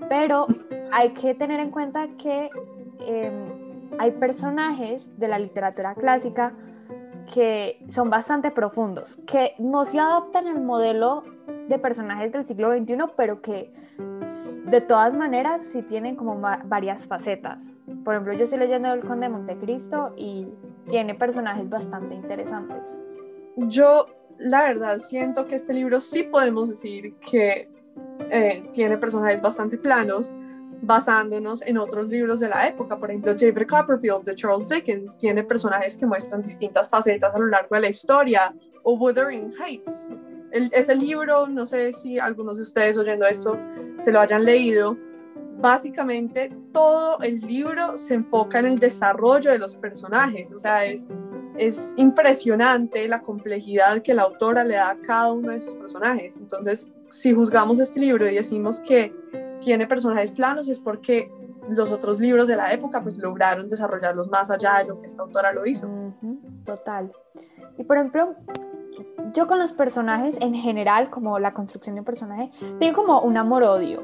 Pero 0.07 0.47
hay 0.91 1.09
que 1.13 1.33
tener 1.35 1.59
en 1.59 1.71
cuenta 1.71 2.07
que 2.17 2.49
eh, 2.99 3.31
hay 3.99 4.11
personajes 4.11 5.17
de 5.19 5.27
la 5.27 5.39
literatura 5.39 5.95
clásica 5.95 6.53
que 7.33 7.83
son 7.89 8.09
bastante 8.09 8.51
profundos, 8.51 9.17
que 9.25 9.53
no 9.57 9.83
se 9.85 9.99
adaptan 9.99 10.47
al 10.47 10.61
modelo 10.61 11.23
de 11.67 11.79
personajes 11.79 12.31
del 12.31 12.45
siglo 12.45 12.71
XXI, 12.71 12.97
pero 13.15 13.41
que 13.41 13.73
de 14.65 14.81
todas 14.81 15.13
maneras 15.13 15.61
sí 15.63 15.81
tienen 15.83 16.15
como 16.15 16.39
varias 16.65 17.07
facetas. 17.07 17.73
Por 18.03 18.15
ejemplo, 18.15 18.33
yo 18.33 18.45
estoy 18.45 18.59
leyendo 18.59 18.91
El 18.93 19.01
Conde 19.01 19.27
de 19.27 19.33
Montecristo 19.33 20.13
y 20.17 20.47
tiene 20.87 21.15
personajes 21.15 21.69
bastante 21.69 22.15
interesantes. 22.15 23.01
Yo, 23.55 24.07
la 24.37 24.63
verdad, 24.63 24.99
siento 24.99 25.45
que 25.45 25.55
este 25.55 25.73
libro 25.73 26.01
sí 26.01 26.23
podemos 26.23 26.69
decir 26.69 27.15
que 27.19 27.69
eh, 28.31 28.69
tiene 28.73 28.97
personajes 28.97 29.41
bastante 29.41 29.77
planos, 29.77 30.33
basándonos 30.81 31.61
en 31.61 31.77
otros 31.77 32.07
libros 32.07 32.39
de 32.39 32.49
la 32.49 32.67
época. 32.67 32.97
Por 32.97 33.09
ejemplo, 33.09 33.33
David 33.33 33.67
Copperfield 33.67 34.23
de 34.23 34.35
Charles 34.35 34.67
Dickens 34.67 35.17
tiene 35.17 35.43
personajes 35.43 35.95
que 35.95 36.05
muestran 36.05 36.41
distintas 36.41 36.89
facetas 36.89 37.33
a 37.33 37.39
lo 37.39 37.47
largo 37.47 37.75
de 37.75 37.81
la 37.81 37.89
historia. 37.89 38.53
O 38.83 38.93
Wuthering 38.93 39.53
Heights. 39.59 40.11
El- 40.55 40.71
ese 40.73 40.95
libro, 40.95 41.47
no 41.47 41.65
sé 41.65 41.91
si 41.93 42.17
algunos 42.17 42.57
de 42.57 42.63
ustedes 42.63 42.97
oyendo 42.97 43.25
esto 43.25 43.57
se 43.99 44.11
lo 44.11 44.19
hayan 44.19 44.45
leído. 44.45 44.97
Básicamente 45.57 46.51
todo 46.71 47.19
el 47.19 47.39
libro 47.41 47.97
se 47.97 48.13
enfoca 48.15 48.59
en 48.59 48.65
el 48.65 48.79
desarrollo 48.79 49.51
de 49.51 49.57
los 49.59 49.75
personajes, 49.75 50.51
o 50.51 50.57
sea, 50.57 50.85
es 50.85 51.07
es 51.57 51.93
impresionante 51.95 53.07
la 53.07 53.21
complejidad 53.21 54.01
que 54.01 54.13
la 54.13 54.23
autora 54.23 54.65
le 54.65 54.75
da 54.75 54.89
a 54.89 54.97
cada 54.97 55.31
uno 55.31 55.51
de 55.53 55.59
sus 55.61 55.73
personajes. 55.75 56.35
Entonces, 56.35 56.91
si 57.09 57.33
juzgamos 57.33 57.79
este 57.79 57.97
libro 57.97 58.29
y 58.29 58.35
decimos 58.35 58.81
que 58.81 59.15
tiene 59.61 59.87
personajes 59.87 60.33
planos, 60.33 60.67
es 60.67 60.81
porque 60.81 61.31
los 61.69 61.93
otros 61.93 62.19
libros 62.19 62.49
de 62.49 62.57
la 62.57 62.73
época 62.73 63.01
pues 63.01 63.17
lograron 63.17 63.69
desarrollarlos 63.69 64.27
más 64.29 64.51
allá 64.51 64.79
de 64.79 64.85
lo 64.89 64.99
que 64.99 65.05
esta 65.05 65.21
autora 65.23 65.53
lo 65.53 65.65
hizo. 65.65 65.87
Total. 66.65 67.09
Y 67.77 67.85
por 67.85 67.97
ejemplo, 67.97 68.35
yo 69.35 69.47
con 69.47 69.59
los 69.59 69.73
personajes 69.73 70.37
en 70.39 70.55
general, 70.55 71.09
como 71.09 71.37
la 71.39 71.53
construcción 71.53 71.95
de 71.95 72.01
un 72.01 72.05
personaje, 72.05 72.51
tengo 72.79 72.95
como 72.95 73.21
un 73.21 73.37
amor-odio. 73.37 74.01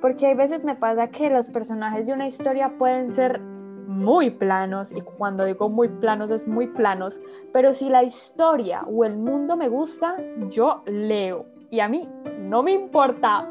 Porque 0.00 0.26
hay 0.26 0.34
veces 0.34 0.62
me 0.62 0.76
pasa 0.76 1.08
que 1.08 1.28
los 1.28 1.50
personajes 1.50 2.06
de 2.06 2.12
una 2.12 2.28
historia 2.28 2.78
pueden 2.78 3.12
ser 3.12 3.40
muy 3.40 4.30
planos, 4.30 4.92
y 4.92 5.00
cuando 5.00 5.44
digo 5.44 5.68
muy 5.68 5.88
planos 5.88 6.30
es 6.30 6.46
muy 6.46 6.68
planos, 6.68 7.20
pero 7.52 7.72
si 7.72 7.88
la 7.88 8.04
historia 8.04 8.84
o 8.86 9.04
el 9.04 9.16
mundo 9.16 9.56
me 9.56 9.68
gusta, 9.68 10.16
yo 10.50 10.82
leo. 10.86 11.46
Y 11.70 11.80
a 11.80 11.88
mí 11.88 12.08
no 12.38 12.62
me 12.62 12.72
importa. 12.72 13.50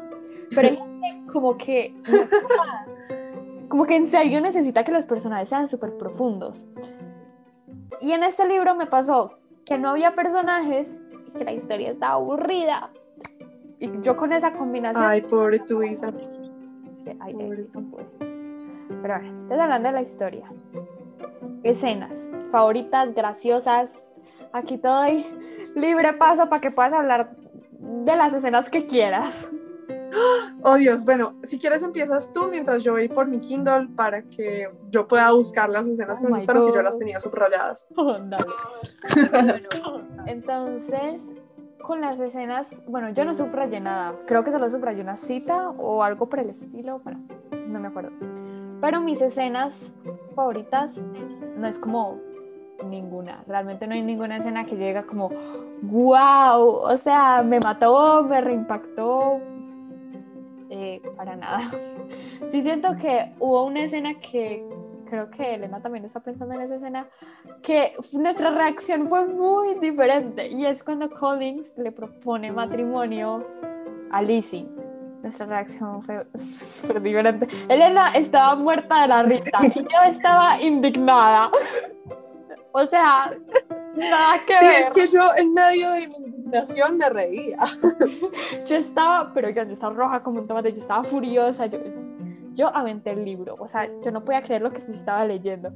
Pero 0.54 0.68
hay 0.68 0.76
gente 0.76 1.32
como 1.32 1.56
que... 1.58 1.94
Como 3.68 3.84
que 3.84 3.96
en 3.96 4.06
serio 4.06 4.40
necesita 4.40 4.82
que 4.82 4.92
los 4.92 5.04
personajes 5.04 5.50
sean 5.50 5.68
súper 5.68 5.98
profundos. 5.98 6.66
Y 8.00 8.12
en 8.12 8.22
este 8.22 8.48
libro 8.48 8.74
me 8.74 8.86
pasó 8.86 9.38
que 9.66 9.76
no 9.76 9.90
había 9.90 10.14
personajes 10.14 11.02
y 11.28 11.38
que 11.38 11.44
la 11.44 11.52
historia 11.52 11.90
estaba 11.90 12.14
aburrida. 12.14 12.90
Y 13.78 14.00
yo 14.00 14.16
con 14.16 14.32
esa 14.32 14.52
combinación... 14.52 15.04
Ay, 15.04 15.22
pobre 15.22 15.60
tu 15.60 15.82
Isa. 15.82 16.10
Sí, 17.04 17.12
ay, 17.20 17.32
Pobre 17.32 17.60
éxito, 17.60 17.82
pues. 17.90 18.06
Pero 19.02 19.14
a 19.14 19.18
ver, 19.18 19.32
estoy 19.42 19.58
hablando 19.58 19.88
de 19.88 19.94
la 19.94 20.02
historia. 20.02 20.50
Escenas 21.62 22.30
favoritas, 22.50 23.14
graciosas. 23.14 24.16
Aquí 24.52 24.78
te 24.78 24.88
doy 24.88 25.26
libre 25.74 26.14
paso 26.14 26.48
para 26.48 26.60
que 26.60 26.70
puedas 26.70 26.92
hablar 26.92 27.36
de 27.78 28.16
las 28.16 28.34
escenas 28.34 28.70
que 28.70 28.86
quieras. 28.86 29.50
Oh 30.62 30.74
Dios, 30.76 31.04
bueno, 31.04 31.34
si 31.42 31.58
quieres 31.58 31.82
empiezas 31.82 32.32
tú 32.32 32.48
mientras 32.48 32.82
yo 32.82 32.92
voy 32.92 33.08
por 33.08 33.26
mi 33.26 33.40
Kindle 33.40 33.88
para 33.96 34.22
que 34.22 34.68
yo 34.90 35.06
pueda 35.06 35.30
buscar 35.32 35.68
las 35.70 35.86
escenas 35.86 36.18
que 36.18 36.26
Oh 36.26 36.28
me 36.28 36.34
my 36.34 36.38
gustaron 36.38 36.66
que 36.66 36.76
yo 36.76 36.82
las 36.82 36.98
tenía 36.98 37.20
subrayadas. 37.20 37.86
Bueno, 37.94 38.36
entonces, 40.26 41.22
con 41.82 42.00
las 42.00 42.18
escenas, 42.20 42.74
bueno, 42.86 43.10
yo 43.10 43.24
no 43.24 43.34
subrayé 43.34 43.80
nada. 43.80 44.14
Creo 44.26 44.44
que 44.44 44.52
solo 44.52 44.68
subrayé 44.70 45.02
una 45.02 45.16
cita 45.16 45.70
o 45.70 46.02
algo 46.02 46.28
por 46.28 46.40
el 46.40 46.50
estilo. 46.50 47.00
Bueno, 47.00 47.20
no 47.66 47.80
me 47.80 47.88
acuerdo. 47.88 48.10
Pero 48.80 49.00
mis 49.00 49.20
escenas 49.20 49.92
favoritas 50.34 51.00
no 51.56 51.66
es 51.66 51.78
como 51.78 52.20
ninguna. 52.84 53.42
Realmente 53.46 53.86
no 53.86 53.94
hay 53.94 54.02
ninguna 54.02 54.36
escena 54.36 54.64
que 54.64 54.76
llega 54.76 55.02
como, 55.04 55.30
wow, 55.82 56.62
o 56.62 56.96
sea, 56.96 57.42
me 57.42 57.60
mató, 57.60 58.22
me 58.24 58.40
reimpactó. 58.40 59.17
Para 61.18 61.36
nada. 61.36 61.58
Sí 62.50 62.62
siento 62.62 62.96
que 62.96 63.34
hubo 63.40 63.64
una 63.66 63.80
escena 63.82 64.14
que 64.20 64.64
creo 65.10 65.28
que 65.30 65.54
Elena 65.54 65.82
también 65.82 66.04
está 66.04 66.20
pensando 66.20 66.54
en 66.54 66.60
esa 66.62 66.76
escena, 66.76 67.06
que 67.62 67.94
nuestra 68.12 68.50
reacción 68.50 69.08
fue 69.08 69.26
muy 69.26 69.74
diferente. 69.74 70.48
Y 70.48 70.64
es 70.64 70.82
cuando 70.84 71.10
Collins 71.10 71.72
le 71.76 71.92
propone 71.92 72.52
matrimonio 72.52 73.44
a 74.10 74.22
Lizzie. 74.22 74.66
Nuestra 75.22 75.46
reacción 75.46 76.02
fue 76.04 76.24
súper 76.38 77.02
diferente. 77.02 77.48
Elena 77.68 78.12
estaba 78.12 78.54
muerta 78.54 79.02
de 79.02 79.08
la 79.08 79.22
risa 79.24 79.58
y 79.74 79.78
yo 79.80 80.02
estaba 80.06 80.62
indignada. 80.62 81.50
O 82.72 82.86
sea, 82.86 83.30
nada 83.96 84.34
que 84.46 84.54
Sí, 84.54 84.64
ver. 84.66 84.82
es 84.82 84.90
que 84.90 85.08
yo 85.08 85.22
en 85.36 85.52
medio 85.52 85.90
de 85.90 86.06
mi 86.08 86.20
indignación 86.48 86.96
me 86.96 87.08
reía. 87.08 87.58
Yo 88.66 88.76
estaba, 88.76 89.32
pero 89.34 89.50
yo, 89.50 89.62
estaba 89.62 89.94
roja 89.94 90.22
como 90.22 90.40
un 90.40 90.48
tomate, 90.48 90.72
yo 90.72 90.80
estaba 90.80 91.04
furiosa, 91.04 91.66
yo, 91.66 91.78
yo 92.54 92.74
aventé 92.74 93.10
el 93.10 93.24
libro, 93.24 93.56
o 93.58 93.68
sea, 93.68 93.88
yo 94.02 94.10
no 94.10 94.24
podía 94.24 94.42
creer 94.42 94.62
lo 94.62 94.72
que 94.72 94.80
yo 94.80 94.92
estaba 94.92 95.24
leyendo. 95.24 95.72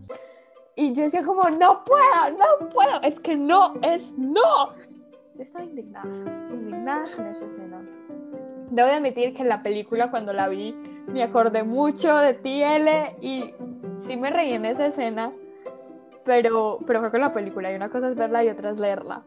Y 0.75 0.93
yo 0.95 1.05
decía 1.05 1.23
como, 1.23 1.43
no 1.50 1.85
puedo, 1.85 2.38
no 2.38 2.69
puedo, 2.69 3.00
es 3.02 3.21
que 3.21 3.37
no, 3.37 3.75
es 3.83 4.17
no. 4.19 4.75
Yo 5.35 5.43
estaba 5.43 5.64
indignada, 5.64 6.09
indignada 6.50 7.05
con 7.17 7.26
esa 7.26 7.45
escena. 7.45 7.83
Debo 8.71 8.88
de 8.88 8.95
admitir 8.95 9.35
que 9.35 9.43
en 9.43 9.49
la 9.49 9.62
película 9.62 10.11
cuando 10.11 10.33
la 10.33 10.49
vi 10.49 10.73
me 11.07 11.23
acordé 11.23 11.62
mucho 11.62 12.17
de 12.19 12.35
ti, 12.35 12.62
L, 12.62 13.17
y 13.21 13.55
sí 13.99 14.17
me 14.17 14.31
reí 14.31 14.52
en 14.52 14.64
esa 14.64 14.87
escena, 14.87 15.31
pero, 16.25 16.79
pero 16.87 17.00
fue 17.00 17.11
con 17.11 17.21
la 17.21 17.33
película, 17.33 17.73
y 17.73 17.76
una 17.76 17.91
cosa 17.91 18.09
es 18.09 18.17
verla 18.17 18.45
y 18.45 18.49
otra 18.49 18.71
es 18.71 18.79
leerla. 18.79 19.25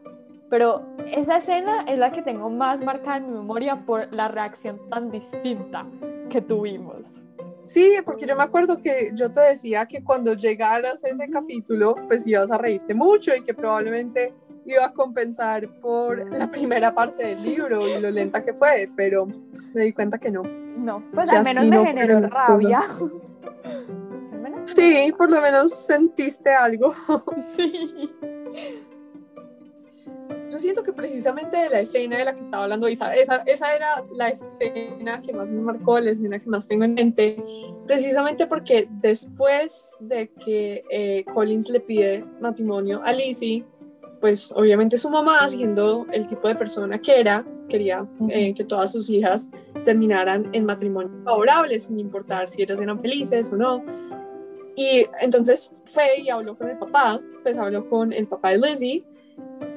Pero 0.48 0.86
esa 1.10 1.38
escena 1.38 1.84
es 1.88 1.98
la 1.98 2.12
que 2.12 2.22
tengo 2.22 2.48
más 2.50 2.80
marcada 2.80 3.16
en 3.18 3.26
mi 3.26 3.38
memoria 3.38 3.84
por 3.84 4.12
la 4.14 4.28
reacción 4.28 4.80
tan 4.88 5.10
distinta 5.10 5.86
que 6.30 6.40
tuvimos. 6.40 7.22
Sí, 7.66 7.96
porque 8.04 8.26
yo 8.26 8.36
me 8.36 8.44
acuerdo 8.44 8.80
que 8.80 9.10
yo 9.12 9.30
te 9.32 9.40
decía 9.40 9.86
que 9.86 10.04
cuando 10.04 10.34
llegaras 10.34 11.02
a 11.04 11.08
ese 11.08 11.28
capítulo, 11.28 11.96
pues 12.06 12.24
ibas 12.26 12.52
a 12.52 12.58
reírte 12.58 12.94
mucho 12.94 13.34
y 13.34 13.42
que 13.42 13.54
probablemente 13.54 14.32
iba 14.66 14.84
a 14.84 14.92
compensar 14.92 15.68
por 15.80 16.30
la 16.32 16.48
primera 16.48 16.94
parte 16.94 17.26
del 17.26 17.42
libro 17.42 17.86
y 17.86 18.00
lo 18.00 18.10
lenta 18.10 18.40
que 18.40 18.52
fue, 18.52 18.88
pero 18.94 19.26
me 19.74 19.82
di 19.82 19.92
cuenta 19.92 20.18
que 20.18 20.30
no. 20.30 20.42
No, 20.78 21.02
pues 21.12 21.32
al 21.32 21.44
menos 21.44 21.64
me 21.64 21.76
no 21.76 21.84
generó 21.84 22.20
rabia. 22.20 22.78
Sí, 24.66 25.14
por 25.16 25.30
lo 25.30 25.40
menos 25.40 25.72
sentiste 25.72 26.52
algo. 26.52 26.92
sí. 27.56 28.10
Yo 30.50 30.58
siento 30.58 30.82
que 30.82 30.92
precisamente 30.92 31.56
de 31.56 31.70
la 31.70 31.80
escena 31.80 32.18
de 32.18 32.24
la 32.24 32.34
que 32.34 32.40
estaba 32.40 32.64
hablando 32.64 32.88
Isa, 32.88 33.14
esa, 33.14 33.36
esa 33.46 33.74
era 33.74 34.04
la 34.14 34.28
escena 34.28 35.20
que 35.20 35.32
más 35.32 35.50
me 35.50 35.60
marcó, 35.60 35.98
la 35.98 36.10
escena 36.10 36.38
que 36.38 36.48
más 36.48 36.68
tengo 36.68 36.84
en 36.84 36.94
mente, 36.94 37.36
precisamente 37.86 38.46
porque 38.46 38.88
después 38.90 39.94
de 40.00 40.28
que 40.28 40.84
eh, 40.90 41.24
Collins 41.32 41.68
le 41.68 41.80
pide 41.80 42.24
matrimonio 42.40 43.02
a 43.04 43.12
Lizzie, 43.12 43.64
pues 44.20 44.52
obviamente 44.52 44.98
su 44.98 45.10
mamá, 45.10 45.48
siendo 45.48 46.06
el 46.12 46.26
tipo 46.26 46.48
de 46.48 46.54
persona 46.54 46.98
que 47.00 47.20
era, 47.20 47.44
quería 47.68 48.06
eh, 48.28 48.54
que 48.54 48.64
todas 48.64 48.92
sus 48.92 49.10
hijas 49.10 49.50
terminaran 49.84 50.48
en 50.52 50.64
matrimonio 50.64 51.10
favorable, 51.24 51.78
sin 51.78 51.98
importar 51.98 52.48
si 52.48 52.62
ellas 52.62 52.80
eran 52.80 53.00
felices 53.00 53.52
o 53.52 53.56
no. 53.56 53.84
Y 54.76 55.06
entonces 55.20 55.72
fue 55.86 56.20
y 56.20 56.28
habló 56.28 56.56
con 56.56 56.68
el 56.68 56.78
papá, 56.78 57.20
pues 57.42 57.58
habló 57.58 57.88
con 57.88 58.12
el 58.12 58.26
papá 58.26 58.50
de 58.50 58.58
Lizzie 58.58 59.04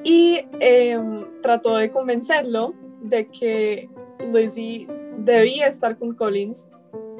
y 0.04 0.40
eh, 0.60 0.98
trató 1.42 1.76
de 1.76 1.90
convencerlo 1.90 2.74
de 3.02 3.28
que 3.28 3.90
Lizzie 4.32 4.86
debía 5.18 5.66
estar 5.66 5.98
con 5.98 6.14
Collins 6.14 6.68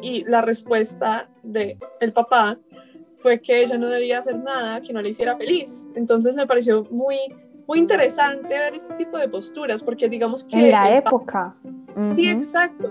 y 0.02 0.24
la 0.24 0.40
respuesta 0.40 1.28
de 1.42 1.76
el 2.00 2.12
papá 2.12 2.58
fue 3.18 3.40
que 3.40 3.62
ella 3.62 3.76
no 3.76 3.88
debía 3.88 4.18
hacer 4.18 4.38
nada 4.38 4.80
que 4.80 4.92
no 4.92 5.02
le 5.02 5.10
hiciera 5.10 5.36
feliz. 5.36 5.90
Entonces 5.94 6.34
me 6.34 6.46
pareció 6.46 6.84
muy, 6.90 7.18
muy 7.66 7.78
interesante 7.78 8.48
ver 8.48 8.74
este 8.74 8.94
tipo 8.94 9.18
de 9.18 9.28
posturas 9.28 9.82
porque 9.82 10.08
digamos 10.08 10.44
que... 10.44 10.56
En 10.56 10.70
la 10.70 10.96
época. 10.96 11.54
Sí, 12.16 12.28
exacto. 12.28 12.90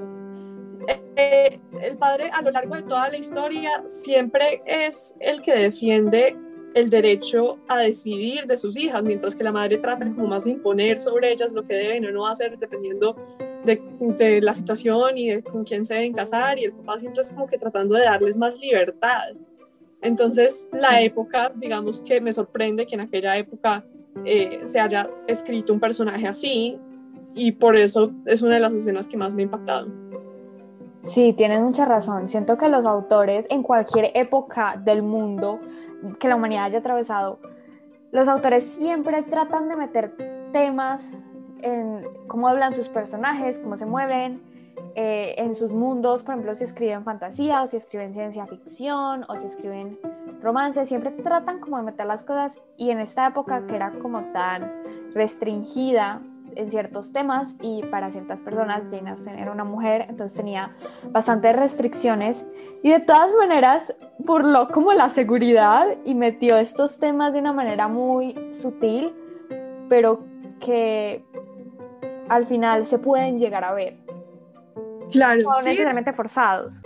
Eh, 1.16 1.60
el 1.82 1.98
padre 1.98 2.30
a 2.32 2.42
lo 2.42 2.52
largo 2.52 2.76
de 2.76 2.84
toda 2.84 3.10
la 3.10 3.18
historia 3.18 3.84
siempre 3.88 4.62
es 4.66 5.16
el 5.20 5.42
que 5.42 5.54
defiende 5.54 6.36
el 6.74 6.90
derecho 6.90 7.58
a 7.68 7.80
decidir 7.80 8.46
de 8.46 8.58
sus 8.58 8.78
hijas, 8.78 9.04
mientras 9.04 9.36
que 9.36 9.44
la 9.44 9.52
madre 9.52 9.78
trata 9.78 10.06
como 10.06 10.28
más 10.28 10.46
de 10.46 10.52
imponer 10.52 11.00
sobre 11.00 11.32
ellas 11.32 11.52
lo 11.52 11.64
que 11.64 11.74
deben 11.74 12.06
o 12.06 12.12
no 12.12 12.28
hacer 12.28 12.58
dependiendo 12.58 13.16
de, 13.66 13.82
de 14.18 14.42
la 14.42 14.54
situación 14.54 15.18
y 15.18 15.30
de 15.30 15.44
con 15.44 15.64
quién 15.64 15.86
se 15.86 15.96
deben 15.96 16.14
casar 16.14 16.60
y 16.60 16.66
el 16.66 16.74
papá 16.74 16.98
siempre 16.98 17.22
es 17.22 17.32
como 17.32 17.48
que 17.48 17.58
tratando 17.58 17.96
de 17.96 18.04
darles 18.04 18.38
más 18.38 18.58
libertad. 18.58 19.34
Entonces 20.02 20.68
la 20.72 21.02
época, 21.02 21.52
digamos 21.56 22.02
que 22.02 22.22
me 22.22 22.32
sorprende 22.32 22.86
que 22.86 22.96
en 22.96 23.02
aquella 23.02 23.36
época 23.38 23.84
eh, 24.26 24.62
se 24.64 24.80
haya 24.80 25.10
escrito 25.28 25.74
un 25.74 25.80
personaje 25.80 26.28
así 26.28 26.78
y 27.34 27.52
por 27.52 27.76
eso 27.76 28.12
es 28.26 28.42
una 28.42 28.56
de 28.56 28.62
las 28.62 28.74
escenas 28.74 29.08
que 29.08 29.18
más 29.18 29.34
me 29.34 29.44
ha 29.44 29.46
impactado. 29.46 29.88
Sí, 31.04 31.34
tienes 31.34 31.62
mucha 31.62 31.86
razón. 31.86 32.28
Siento 32.28 32.58
que 32.58 32.68
los 32.68 32.86
autores 32.86 33.46
en 33.50 33.64
cualquier 33.64 34.12
época 34.14 34.80
del 34.84 35.02
mundo 35.02 35.60
que 36.20 36.28
la 36.28 36.36
humanidad 36.36 36.66
haya 36.66 36.80
atravesado, 36.80 37.40
los 38.12 38.28
autores 38.28 38.64
siempre 38.64 39.22
tratan 39.24 39.70
de 39.70 39.76
meter 39.76 40.50
temas 40.52 41.12
en 41.62 42.04
cómo 42.28 42.48
hablan 42.48 42.74
sus 42.74 42.90
personajes, 42.90 43.60
cómo 43.60 43.78
se 43.78 43.86
mueven, 43.86 44.42
eh, 44.96 45.36
en 45.38 45.56
sus 45.56 45.72
mundos, 45.72 46.24
por 46.24 46.34
ejemplo, 46.34 46.56
si 46.56 46.64
escriben 46.64 47.04
fantasía 47.04 47.62
o 47.62 47.68
si 47.68 47.78
escriben 47.78 48.14
ciencia 48.14 48.48
ficción 48.48 49.26
o 49.28 49.36
si 49.36 49.48
escriben 49.48 50.00
romance, 50.42 50.86
siempre 50.86 51.12
tratan 51.12 51.60
como 51.60 51.78
de 51.78 51.84
meter 51.84 52.06
las 52.06 52.26
cosas 52.26 52.60
y 52.78 52.90
en 52.90 53.00
esta 53.00 53.28
época 53.28 53.66
que 53.68 53.76
era 53.76 53.92
como 54.00 54.24
tan 54.32 54.72
restringida 55.14 56.22
en 56.56 56.70
ciertos 56.70 57.12
temas 57.12 57.56
y 57.62 57.84
para 57.84 58.12
ciertas 58.12 58.42
personas, 58.42 58.86
Jane 58.90 59.10
Austen 59.12 59.38
era 59.38 59.52
una 59.52 59.64
mujer, 59.64 60.06
entonces 60.10 60.36
tenía 60.36 60.76
bastantes 61.12 61.56
restricciones 61.56 62.46
y 62.84 62.92
de 62.92 63.00
todas 63.00 63.34
maneras 63.34 63.96
burló 64.18 64.70
como 64.70 64.94
la 64.94 65.10
seguridad 65.10 65.86
y 66.06 66.16
metió 66.16 66.58
estos 66.58 67.00
temas 67.00 67.34
de 67.34 67.40
una 67.40 67.54
manera 67.54 67.88
muy 67.88 68.36
sutil, 68.54 69.14
pero 69.90 70.24
que 70.60 71.24
al 72.28 72.46
final 72.46 72.86
se 72.86 73.00
pueden 73.00 73.40
llegar 73.40 73.64
a 73.64 73.74
ver, 73.74 73.98
Claro, 75.12 75.42
no 75.42 75.58
sí, 75.58 75.70
necesariamente 75.70 76.14
forzados. 76.14 76.82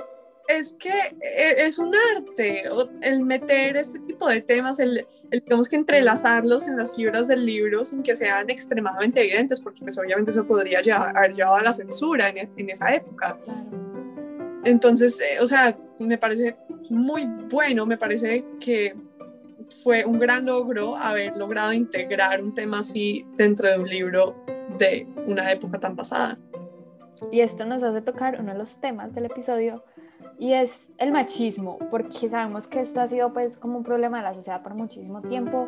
Es 0.47 0.73
que 0.73 0.89
e, 0.89 1.65
es 1.65 1.79
un 1.79 1.93
arte 2.15 2.63
el 3.01 3.21
meter 3.21 3.77
este 3.77 3.99
tipo 3.99 4.27
de 4.27 4.41
temas, 4.41 4.79
el, 4.79 5.05
digamos 5.31 5.67
que 5.67 5.75
entrelazarlos 5.75 6.67
en 6.67 6.77
las 6.77 6.95
fibras 6.95 7.27
del 7.27 7.45
libro 7.45 7.83
sin 7.83 8.03
que 8.03 8.15
sean 8.15 8.49
extremadamente 8.49 9.21
evidentes, 9.21 9.59
porque 9.59 9.81
pues 9.81 9.97
obviamente 9.97 10.31
eso 10.31 10.45
podría 10.45 10.81
llevar, 10.81 11.17
haber 11.17 11.33
llevado 11.33 11.57
a 11.57 11.63
la 11.63 11.73
censura 11.73 12.29
en, 12.29 12.51
en 12.57 12.69
esa 12.69 12.93
época. 12.93 13.37
Entonces, 14.65 15.19
eh, 15.19 15.39
o 15.41 15.45
sea, 15.45 15.77
me 15.99 16.17
parece 16.17 16.55
muy 16.89 17.25
bueno, 17.49 17.85
me 17.85 17.97
parece 17.97 18.45
que 18.59 18.95
fue 19.83 20.05
un 20.05 20.19
gran 20.19 20.45
logro 20.45 20.95
haber 20.95 21.35
logrado 21.35 21.73
integrar 21.73 22.41
un 22.41 22.53
tema 22.53 22.79
así 22.79 23.25
dentro 23.35 23.69
de 23.69 23.79
un 23.79 23.89
libro 23.89 24.45
de 24.77 25.07
una 25.27 25.51
época 25.51 25.79
tan 25.79 25.95
pasada. 25.95 26.37
Y 27.31 27.41
esto 27.41 27.65
nos 27.65 27.83
hace 27.83 28.01
tocar 28.01 28.39
uno 28.39 28.51
de 28.51 28.57
los 28.57 28.79
temas 28.79 29.13
del 29.13 29.25
episodio 29.25 29.83
y 30.39 30.53
es 30.53 30.91
el 30.97 31.11
machismo, 31.11 31.77
porque 31.89 32.29
sabemos 32.29 32.67
que 32.67 32.79
esto 32.79 33.01
ha 33.01 33.07
sido 33.07 33.33
pues 33.33 33.57
como 33.57 33.77
un 33.77 33.83
problema 33.83 34.17
de 34.17 34.23
la 34.23 34.33
sociedad 34.33 34.61
por 34.61 34.73
muchísimo 34.73 35.21
tiempo 35.21 35.67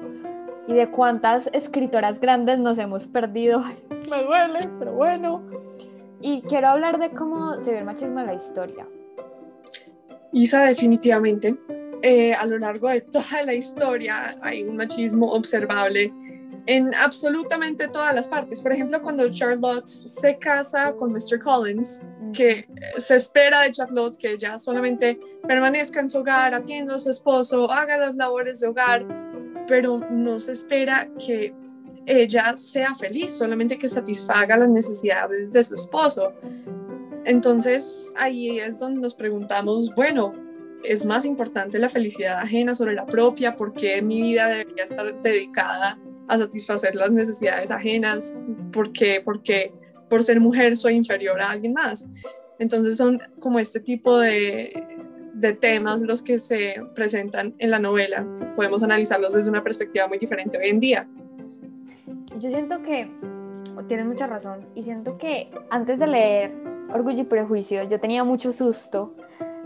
y 0.67 0.73
de 0.73 0.89
cuántas 0.89 1.49
escritoras 1.53 2.19
grandes 2.19 2.59
nos 2.59 2.77
hemos 2.77 3.07
perdido. 3.07 3.63
me 4.09 4.23
duele, 4.23 4.59
pero 4.79 4.93
bueno. 4.93 5.41
Y 6.21 6.41
quiero 6.41 6.69
hablar 6.69 6.99
de 6.99 7.11
cómo 7.11 7.59
se 7.59 7.71
ve 7.71 7.79
el 7.79 7.85
machismo 7.85 8.19
en 8.19 8.25
la 8.25 8.33
historia. 8.33 8.87
Isa, 10.31 10.63
definitivamente. 10.63 11.55
Eh, 12.01 12.33
a 12.33 12.45
lo 12.45 12.57
largo 12.59 12.89
de 12.89 13.01
toda 13.01 13.43
la 13.43 13.53
historia 13.53 14.35
hay 14.41 14.63
un 14.63 14.75
machismo 14.75 15.31
observable 15.31 16.13
en 16.67 16.93
absolutamente 16.95 17.87
todas 17.87 18.13
las 18.13 18.27
partes. 18.27 18.61
Por 18.61 18.73
ejemplo, 18.73 19.01
cuando 19.01 19.29
Charlotte 19.29 19.87
se 19.87 20.37
casa 20.37 20.93
con 20.95 21.11
Mr. 21.11 21.39
Collins, 21.41 22.03
que 22.33 22.67
se 22.97 23.15
espera 23.15 23.61
de 23.61 23.71
Charlotte 23.71 24.17
que 24.17 24.31
ella 24.31 24.57
solamente 24.57 25.19
permanezca 25.47 25.99
en 25.99 26.09
su 26.09 26.19
hogar, 26.19 26.53
atienda 26.53 26.95
a 26.95 26.99
su 26.99 27.09
esposo, 27.09 27.71
haga 27.71 27.97
las 27.97 28.15
labores 28.15 28.59
de 28.59 28.67
hogar, 28.67 29.05
pero 29.67 29.99
no 30.11 30.39
se 30.39 30.53
espera 30.53 31.09
que 31.25 31.53
ella 32.05 32.55
sea 32.55 32.95
feliz, 32.95 33.31
solamente 33.31 33.77
que 33.77 33.87
satisfaga 33.87 34.57
las 34.57 34.69
necesidades 34.69 35.51
de 35.51 35.63
su 35.63 35.73
esposo. 35.73 36.33
Entonces 37.25 38.13
ahí 38.15 38.59
es 38.59 38.79
donde 38.79 39.01
nos 39.01 39.15
preguntamos, 39.15 39.93
bueno, 39.95 40.33
¿es 40.83 41.03
más 41.05 41.25
importante 41.25 41.79
la 41.79 41.89
felicidad 41.89 42.37
ajena 42.37 42.75
sobre 42.75 42.93
la 42.93 43.05
propia? 43.05 43.55
¿Por 43.55 43.73
qué 43.73 44.01
mi 44.01 44.21
vida 44.21 44.47
debería 44.47 44.83
estar 44.83 45.19
dedicada 45.21 45.99
a 46.27 46.37
satisfacer 46.37 46.95
las 46.95 47.11
necesidades 47.11 47.71
ajenas? 47.71 48.39
¿Por 48.71 48.91
qué? 48.93 49.21
Porque 49.25 49.73
por 50.09 50.23
ser 50.23 50.39
mujer 50.39 50.77
soy 50.77 50.93
inferior 50.93 51.41
a 51.41 51.51
alguien 51.51 51.73
más. 51.73 52.07
Entonces 52.59 52.97
son 52.97 53.21
como 53.39 53.59
este 53.59 53.79
tipo 53.79 54.17
de, 54.17 55.05
de 55.33 55.53
temas 55.53 56.01
los 56.01 56.21
que 56.21 56.37
se 56.37 56.75
presentan 56.93 57.53
en 57.59 57.71
la 57.71 57.79
novela. 57.79 58.25
Podemos 58.55 58.83
analizarlos 58.83 59.33
desde 59.33 59.49
una 59.49 59.63
perspectiva 59.63 60.07
muy 60.07 60.17
diferente 60.17 60.57
hoy 60.57 60.69
en 60.69 60.79
día. 60.79 61.07
Yo 62.39 62.49
siento 62.49 62.81
que 62.81 63.09
tienes 63.87 64.05
mucha 64.05 64.27
razón 64.27 64.65
y 64.73 64.83
siento 64.83 65.17
que 65.17 65.49
antes 65.69 65.99
de 65.99 66.07
leer 66.07 66.53
Orgullo 66.93 67.21
y 67.21 67.25
Prejuicio 67.25 67.83
yo 67.83 67.99
tenía 67.99 68.23
mucho 68.23 68.51
susto 68.51 69.15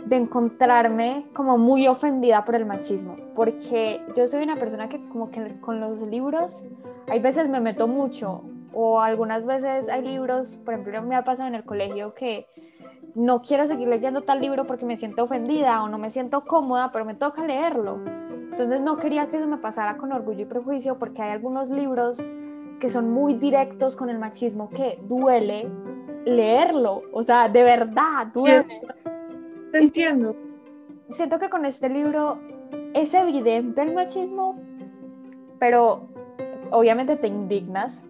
de 0.05 0.15
encontrarme 0.15 1.25
como 1.33 1.57
muy 1.57 1.87
ofendida 1.87 2.43
por 2.45 2.55
el 2.55 2.65
machismo, 2.65 3.17
porque 3.35 4.01
yo 4.15 4.27
soy 4.27 4.43
una 4.43 4.55
persona 4.55 4.89
que 4.89 4.99
como 5.09 5.29
que 5.29 5.59
con 5.59 5.79
los 5.79 6.01
libros 6.01 6.63
hay 7.07 7.19
veces 7.19 7.47
me 7.49 7.59
meto 7.59 7.87
mucho 7.87 8.43
o 8.81 9.01
algunas 9.01 9.45
veces 9.45 9.89
hay 9.89 10.01
libros, 10.01 10.57
por 10.63 10.73
ejemplo, 10.73 11.01
me 11.01 11.17
ha 11.17 11.25
pasado 11.25 11.49
en 11.49 11.55
el 11.55 11.65
colegio 11.65 12.13
que 12.13 12.47
no 13.13 13.41
quiero 13.41 13.67
seguir 13.67 13.89
leyendo 13.89 14.21
tal 14.21 14.39
libro 14.39 14.65
porque 14.65 14.85
me 14.85 14.95
siento 14.95 15.23
ofendida 15.23 15.83
o 15.83 15.89
no 15.89 15.97
me 15.97 16.09
siento 16.09 16.45
cómoda, 16.45 16.89
pero 16.93 17.03
me 17.03 17.13
toca 17.13 17.43
leerlo. 17.43 17.99
Entonces 18.05 18.79
no 18.79 18.95
quería 18.95 19.27
que 19.27 19.35
eso 19.35 19.47
me 19.47 19.57
pasara 19.57 19.97
con 19.97 20.13
orgullo 20.13 20.43
y 20.43 20.45
prejuicio 20.45 20.97
porque 20.97 21.21
hay 21.21 21.31
algunos 21.31 21.69
libros 21.69 22.23
que 22.79 22.89
son 22.89 23.11
muy 23.11 23.33
directos 23.33 23.97
con 23.97 24.09
el 24.09 24.17
machismo 24.17 24.69
que 24.69 24.97
duele 25.03 25.69
leerlo, 26.23 27.01
o 27.11 27.21
sea, 27.23 27.49
de 27.49 27.63
verdad 27.63 28.27
duele. 28.33 28.81
Te 29.73 29.79
entiendo. 29.79 30.37
Siento 31.09 31.37
que 31.37 31.49
con 31.49 31.65
este 31.65 31.89
libro 31.89 32.39
es 32.93 33.13
evidente 33.13 33.81
el 33.81 33.93
machismo, 33.93 34.55
pero 35.59 36.07
obviamente 36.71 37.17
te 37.17 37.27
indignas 37.27 38.05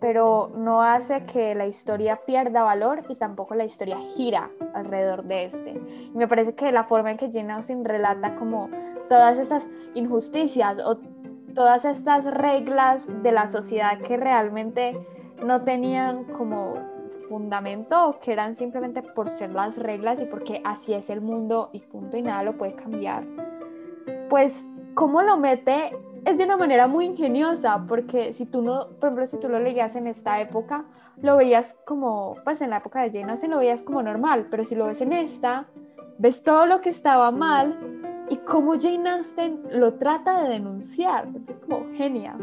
pero 0.00 0.52
no 0.54 0.82
hace 0.82 1.24
que 1.24 1.54
la 1.54 1.66
historia 1.66 2.20
pierda 2.24 2.62
valor 2.62 3.02
y 3.08 3.16
tampoco 3.16 3.54
la 3.54 3.64
historia 3.64 3.98
gira 4.14 4.50
alrededor 4.74 5.24
de 5.24 5.44
este. 5.44 5.80
Y 6.14 6.16
me 6.16 6.28
parece 6.28 6.54
que 6.54 6.70
la 6.72 6.84
forma 6.84 7.10
en 7.10 7.16
que 7.16 7.30
Jane 7.32 7.52
Austen 7.52 7.84
relata 7.84 8.36
como 8.36 8.70
todas 9.08 9.38
estas 9.38 9.66
injusticias 9.94 10.78
o 10.78 10.98
todas 11.54 11.84
estas 11.84 12.24
reglas 12.24 13.08
de 13.22 13.32
la 13.32 13.46
sociedad 13.46 13.98
que 13.98 14.16
realmente 14.16 14.96
no 15.44 15.62
tenían 15.62 16.24
como 16.24 16.74
fundamento, 17.28 18.18
que 18.22 18.32
eran 18.32 18.54
simplemente 18.54 19.02
por 19.02 19.28
ser 19.28 19.50
las 19.50 19.76
reglas 19.76 20.20
y 20.20 20.24
porque 20.24 20.62
así 20.64 20.94
es 20.94 21.10
el 21.10 21.20
mundo 21.20 21.70
y 21.72 21.80
punto 21.80 22.16
y 22.16 22.22
nada 22.22 22.42
lo 22.42 22.56
puede 22.56 22.74
cambiar. 22.74 23.24
Pues, 24.30 24.70
¿cómo 24.94 25.22
lo 25.22 25.36
mete 25.36 25.96
es 26.24 26.38
de 26.38 26.44
una 26.44 26.56
manera 26.56 26.86
muy 26.86 27.04
ingeniosa, 27.04 27.84
porque 27.88 28.32
si 28.32 28.46
tú 28.46 28.62
no, 28.62 28.88
por 29.00 29.08
ejemplo, 29.08 29.26
si 29.26 29.38
tú 29.38 29.48
lo 29.48 29.58
leías 29.58 29.96
en 29.96 30.06
esta 30.06 30.40
época, 30.40 30.84
lo 31.22 31.36
veías 31.36 31.76
como, 31.84 32.36
pues 32.44 32.60
en 32.60 32.70
la 32.70 32.78
época 32.78 33.02
de 33.02 33.10
Jane 33.10 33.32
Austen 33.32 33.50
lo 33.50 33.58
veías 33.58 33.82
como 33.82 34.02
normal, 34.02 34.46
pero 34.50 34.64
si 34.64 34.74
lo 34.74 34.86
ves 34.86 35.00
en 35.00 35.12
esta, 35.12 35.66
ves 36.18 36.42
todo 36.42 36.66
lo 36.66 36.80
que 36.80 36.90
estaba 36.90 37.30
mal 37.30 37.76
y 38.28 38.36
cómo 38.38 38.78
Jane 38.78 39.08
Austen 39.08 39.62
lo 39.72 39.94
trata 39.94 40.42
de 40.42 40.50
denunciar. 40.50 41.26
Entonces, 41.26 41.58
como 41.64 41.86
genial. 41.94 42.36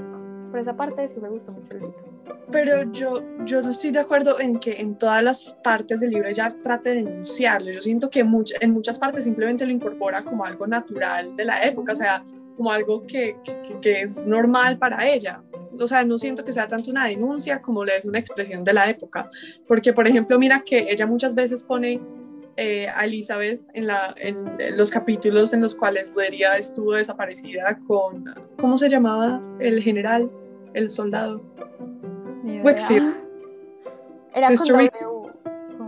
Por 0.49 0.59
esa 0.59 0.75
parte 0.75 1.09
sí 1.09 1.19
me 1.19 1.29
gusta 1.29 1.51
mucho 1.51 1.73
el 1.73 1.79
libro. 1.81 2.15
Pero 2.51 2.83
yo, 2.91 3.21
yo 3.43 3.61
no 3.61 3.71
estoy 3.71 3.91
de 3.91 3.99
acuerdo 3.99 4.39
en 4.39 4.59
que 4.59 4.79
en 4.79 4.97
todas 4.97 5.23
las 5.23 5.43
partes 5.63 5.99
del 5.99 6.11
libro 6.11 6.29
ella 6.29 6.55
trate 6.61 6.89
de 6.89 7.03
denunciarlo. 7.03 7.71
Yo 7.71 7.81
siento 7.81 8.09
que 8.09 8.21
en 8.21 8.71
muchas 8.71 8.99
partes 8.99 9.23
simplemente 9.23 9.65
lo 9.65 9.71
incorpora 9.71 10.23
como 10.23 10.45
algo 10.45 10.65
natural 10.65 11.35
de 11.35 11.45
la 11.45 11.63
época. 11.63 11.93
O 11.93 11.95
sea, 11.95 12.23
como 12.55 12.71
algo 12.71 13.05
que, 13.05 13.37
que, 13.81 14.01
es 14.01 14.25
normal 14.25 14.77
para 14.77 15.07
ella. 15.07 15.41
O 15.79 15.87
sea, 15.87 16.03
no 16.03 16.17
siento 16.17 16.45
que 16.45 16.51
sea 16.51 16.67
tanto 16.67 16.91
una 16.91 17.05
denuncia 17.05 17.61
como 17.61 17.83
le 17.83 17.97
es 17.97 18.05
una 18.05 18.19
expresión 18.19 18.63
de 18.63 18.73
la 18.73 18.89
época. 18.89 19.29
Porque, 19.67 19.93
por 19.93 20.07
ejemplo, 20.07 20.39
mira 20.39 20.63
que 20.65 20.87
ella 20.89 21.05
muchas 21.05 21.35
veces 21.35 21.63
pone 21.63 22.01
eh, 22.57 22.87
a 22.87 23.03
Elizabeth 23.03 23.59
en, 23.73 23.87
la, 23.87 24.15
en, 24.17 24.57
los 24.77 24.89
capítulos 24.89 25.53
en 25.53 25.61
los 25.61 25.75
cuales 25.75 26.11
Luderia 26.11 26.55
estuvo 26.55 26.93
desaparecida 26.93 27.77
con, 27.85 28.33
¿cómo 28.57 28.77
se 28.77 28.89
llamaba? 28.89 29.41
El 29.59 29.81
general, 29.81 30.31
el 30.73 30.89
soldado. 30.89 31.41
Wakefield. 32.63 33.15
Era 34.33 34.47
con 34.47 34.67
w. 34.67 34.91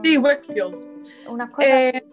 Sí, 0.04 0.18
Wakefield. 0.18 0.76
Una 1.30 1.50
cosa. 1.50 1.70
Eh, 1.70 2.07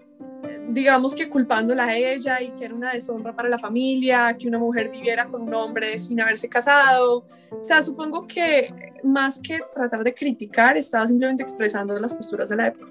digamos 0.75 1.15
que 1.15 1.31
culpándola 1.31 1.85
a 1.85 1.97
ella 1.97 2.43
y 2.43 2.51
que 2.51 2.65
era 2.65 2.75
una 2.75 2.93
deshonra 2.93 3.33
para 3.33 3.49
la 3.49 3.59
familia, 3.59 4.37
que 4.37 4.49
una 4.49 4.59
mujer 4.59 4.91
viviera 4.91 5.27
con 5.27 5.43
un 5.43 5.55
hombre 5.55 5.97
sin 5.99 6.21
haberse 6.21 6.49
casado. 6.49 7.25
O 7.51 7.65
sea, 7.65 7.81
supongo 7.81 8.27
que 8.27 8.93
más 9.05 9.41
que 9.41 9.61
tratar 9.73 10.03
de 10.03 10.13
criticar, 10.13 10.77
estaba 10.77 11.07
simplemente 11.07 11.43
expresando 11.43 11.99
las 11.99 12.13
posturas 12.13 12.49
de 12.49 12.57
la 12.57 12.67
época. 12.67 12.89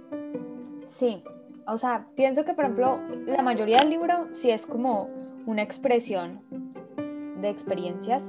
Sí, 0.95 1.21
o 1.67 1.77
sea, 1.77 2.05
pienso 2.15 2.45
que 2.45 2.53
por 2.53 2.65
ejemplo 2.65 2.99
la 3.25 3.43
mayoría 3.43 3.79
del 3.79 3.89
libro 3.89 4.27
sí 4.31 4.49
es 4.49 4.65
como 4.65 5.09
una 5.45 5.61
expresión 5.61 6.41
de 7.41 7.49
experiencias, 7.49 8.23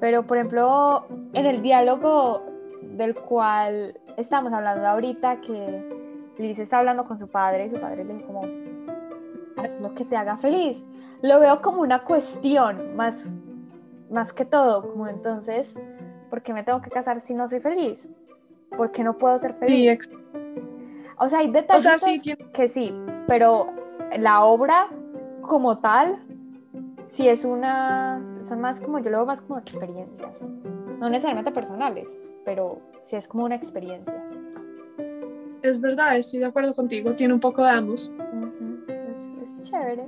pero 0.00 0.26
por 0.26 0.38
ejemplo 0.38 1.06
en 1.32 1.46
el 1.46 1.62
diálogo 1.62 2.44
del 2.82 3.14
cual 3.14 4.00
estamos 4.16 4.52
hablando 4.52 4.86
ahorita, 4.86 5.40
que 5.40 5.94
Liz 6.38 6.58
está 6.58 6.80
hablando 6.80 7.04
con 7.04 7.18
su 7.18 7.28
padre 7.28 7.66
y 7.66 7.70
su 7.70 7.78
padre 7.78 8.04
le 8.04 8.14
dice 8.14 8.26
como, 8.26 8.42
haz 9.64 9.80
lo 9.80 9.94
que 9.94 10.04
te 10.04 10.16
haga 10.16 10.36
feliz. 10.36 10.84
Lo 11.22 11.40
veo 11.40 11.60
como 11.60 11.80
una 11.80 12.04
cuestión, 12.04 12.94
más, 12.96 13.30
más 14.10 14.32
que 14.32 14.44
todo, 14.44 14.90
como 14.90 15.08
entonces, 15.08 15.74
¿por 16.30 16.42
qué 16.42 16.52
me 16.52 16.62
tengo 16.62 16.80
que 16.80 16.90
casar 16.90 17.20
si 17.20 17.34
no 17.34 17.48
soy 17.48 17.60
feliz? 17.60 18.12
¿Por 18.76 18.90
qué 18.90 19.02
no 19.02 19.16
puedo 19.18 19.38
ser 19.38 19.54
feliz? 19.54 20.10
o 21.16 21.28
sea, 21.28 21.38
hay 21.40 21.50
detalles 21.50 22.02
que 22.52 22.68
sí, 22.68 22.92
pero 23.26 23.68
la 24.18 24.44
obra 24.44 24.88
como 25.42 25.78
tal, 25.78 26.18
sí 27.06 27.28
es 27.28 27.44
una, 27.44 28.20
son 28.44 28.60
más 28.60 28.80
como, 28.80 28.98
yo 28.98 29.10
lo 29.10 29.18
veo 29.18 29.26
más 29.26 29.40
como 29.40 29.58
experiencias, 29.58 30.46
no 30.98 31.08
necesariamente 31.08 31.52
personales, 31.52 32.18
pero 32.44 32.80
sí 33.06 33.16
es 33.16 33.28
como 33.28 33.44
una 33.44 33.54
experiencia 33.54 34.24
es 35.64 35.80
verdad, 35.80 36.18
estoy 36.18 36.40
de 36.40 36.46
acuerdo 36.46 36.74
contigo, 36.74 37.14
tiene 37.14 37.32
un 37.32 37.40
poco 37.40 37.64
de 37.64 37.70
ambos. 37.70 38.12
es, 38.12 38.53
chévere. 39.64 40.06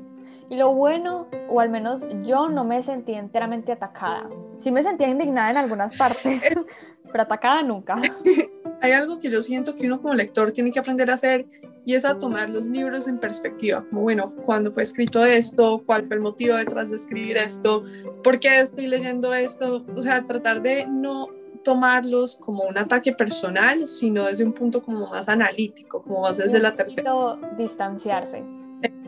Y 0.49 0.57
lo 0.57 0.73
bueno, 0.75 1.27
o 1.49 1.61
al 1.61 1.71
menos 1.71 2.03
yo 2.23 2.49
no 2.49 2.65
me 2.65 2.83
sentí 2.83 3.15
enteramente 3.15 3.73
atacada. 3.73 4.29
Sí 4.59 4.71
me 4.71 4.83
sentía 4.83 5.09
indignada 5.09 5.51
en 5.51 5.57
algunas 5.57 5.97
partes, 5.97 6.55
pero 7.11 7.23
atacada 7.23 7.63
nunca. 7.63 8.01
Hay 8.81 8.93
algo 8.93 9.19
que 9.19 9.31
yo 9.31 9.41
siento 9.41 9.75
que 9.75 9.87
uno 9.87 10.01
como 10.01 10.15
lector 10.15 10.53
tiene 10.53 10.71
que 10.71 10.79
aprender 10.79 11.11
a 11.11 11.15
hacer 11.15 11.47
y 11.85 11.95
es 11.95 12.05
a 12.05 12.19
tomar 12.19 12.51
los 12.51 12.67
libros 12.67 13.09
en 13.09 13.19
perspectiva, 13.19 13.85
como 13.89 14.03
bueno, 14.03 14.29
¿cuándo 14.45 14.71
fue 14.71 14.83
escrito 14.83 15.25
esto? 15.25 15.83
¿Cuál 15.87 16.07
fue 16.07 16.17
el 16.17 16.23
motivo 16.23 16.57
detrás 16.57 16.91
de 16.91 16.97
escribir 16.97 17.39
esto? 17.39 17.83
¿Por 18.23 18.39
qué 18.39 18.61
estoy 18.61 18.87
leyendo 18.87 19.33
esto? 19.35 19.85
O 19.97 20.01
sea, 20.03 20.27
tratar 20.27 20.63
de 20.63 20.87
no 20.87 21.29
tomarlos 21.65 22.37
como 22.37 22.65
un 22.65 22.79
ataque 22.79 23.13
personal, 23.13 23.87
sino 23.87 24.27
desde 24.27 24.45
un 24.45 24.53
punto 24.53 24.83
como 24.83 25.09
más 25.09 25.29
analítico, 25.29 26.03
como 26.03 26.21
más 26.21 26.37
desde 26.37 26.61
la 26.61 26.75
tercera. 26.75 27.13
Distanciarse. 27.57 28.45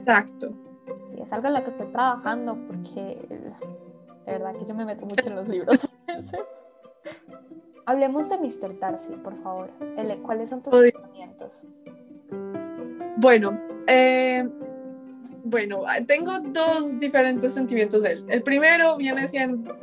Exacto. 0.08 0.54
Sí, 1.10 1.20
es 1.20 1.32
algo 1.34 1.48
en 1.48 1.54
lo 1.54 1.62
que 1.62 1.70
estoy 1.70 1.86
trabajando 1.88 2.56
porque 2.66 3.26
de 3.28 4.32
verdad 4.32 4.54
que 4.56 4.64
yo 4.66 4.74
me 4.74 4.86
meto 4.86 5.02
mucho 5.02 5.28
en 5.28 5.36
los 5.36 5.48
libros. 5.48 5.86
Hablemos 7.84 8.28
de 8.30 8.38
Mr. 8.38 8.78
Darcy, 8.78 9.12
por 9.22 9.36
favor. 9.42 9.70
¿Cuáles 10.22 10.48
son 10.48 10.62
tus 10.62 10.72
pensamientos? 10.72 11.66
Bueno, 13.18 13.60
eh, 13.86 14.48
bueno, 15.44 15.82
tengo 16.06 16.38
dos 16.40 16.98
diferentes 16.98 17.52
sentimientos 17.52 18.02
de 18.02 18.12
él. 18.12 18.24
El 18.28 18.42
primero 18.42 18.96
viene 18.96 19.26
siendo 19.26 19.76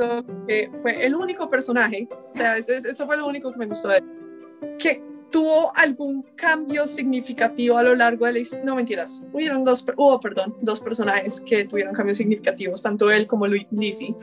que 0.48 0.72
fue 0.82 1.06
el 1.06 1.16
único 1.16 1.50
personaje, 1.52 2.08
o 2.12 2.34
sea, 2.34 2.56
eso 2.58 3.06
fue 3.06 3.18
lo 3.18 3.28
único 3.28 3.52
que 3.52 3.58
me 3.60 3.68
gustó 3.68 3.90
de 3.90 3.98
él, 3.98 4.78
que 4.78 5.04
tuvo 5.32 5.76
algún 5.76 6.24
cambio 6.36 6.88
significativo 6.88 7.78
a 7.78 7.84
lo 7.84 7.96
largo 7.96 8.26
de 8.26 8.34
la 8.34 8.40
historia. 8.40 8.66
No 8.66 8.76
mentiras, 8.76 9.26
hubieron 9.34 9.64
dos, 9.64 9.86
hubo, 9.96 10.20
perdón, 10.20 10.56
dos 10.62 10.80
personajes 10.80 11.42
que 11.42 11.66
tuvieron 11.66 11.94
cambios 11.94 12.18
significativos, 12.18 12.82
tanto 12.82 13.12
él 13.12 13.28
como 13.28 13.48
Lizzie, 13.48 14.16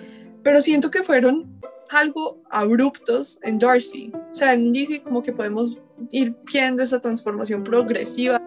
pero 0.42 0.60
siento 0.60 0.90
que 0.90 1.02
fueron 1.02 1.60
algo 1.90 2.40
abruptos 2.50 3.38
en 3.42 3.58
Darcy. 3.58 4.12
O 4.30 4.34
sea, 4.34 4.54
en 4.54 4.72
Lizzie 4.72 5.02
como 5.02 5.22
que 5.22 5.32
podemos 5.32 5.78
ir 6.10 6.34
viendo 6.50 6.82
esa 6.82 7.00
transformación 7.00 7.62
progresiva 7.62 8.42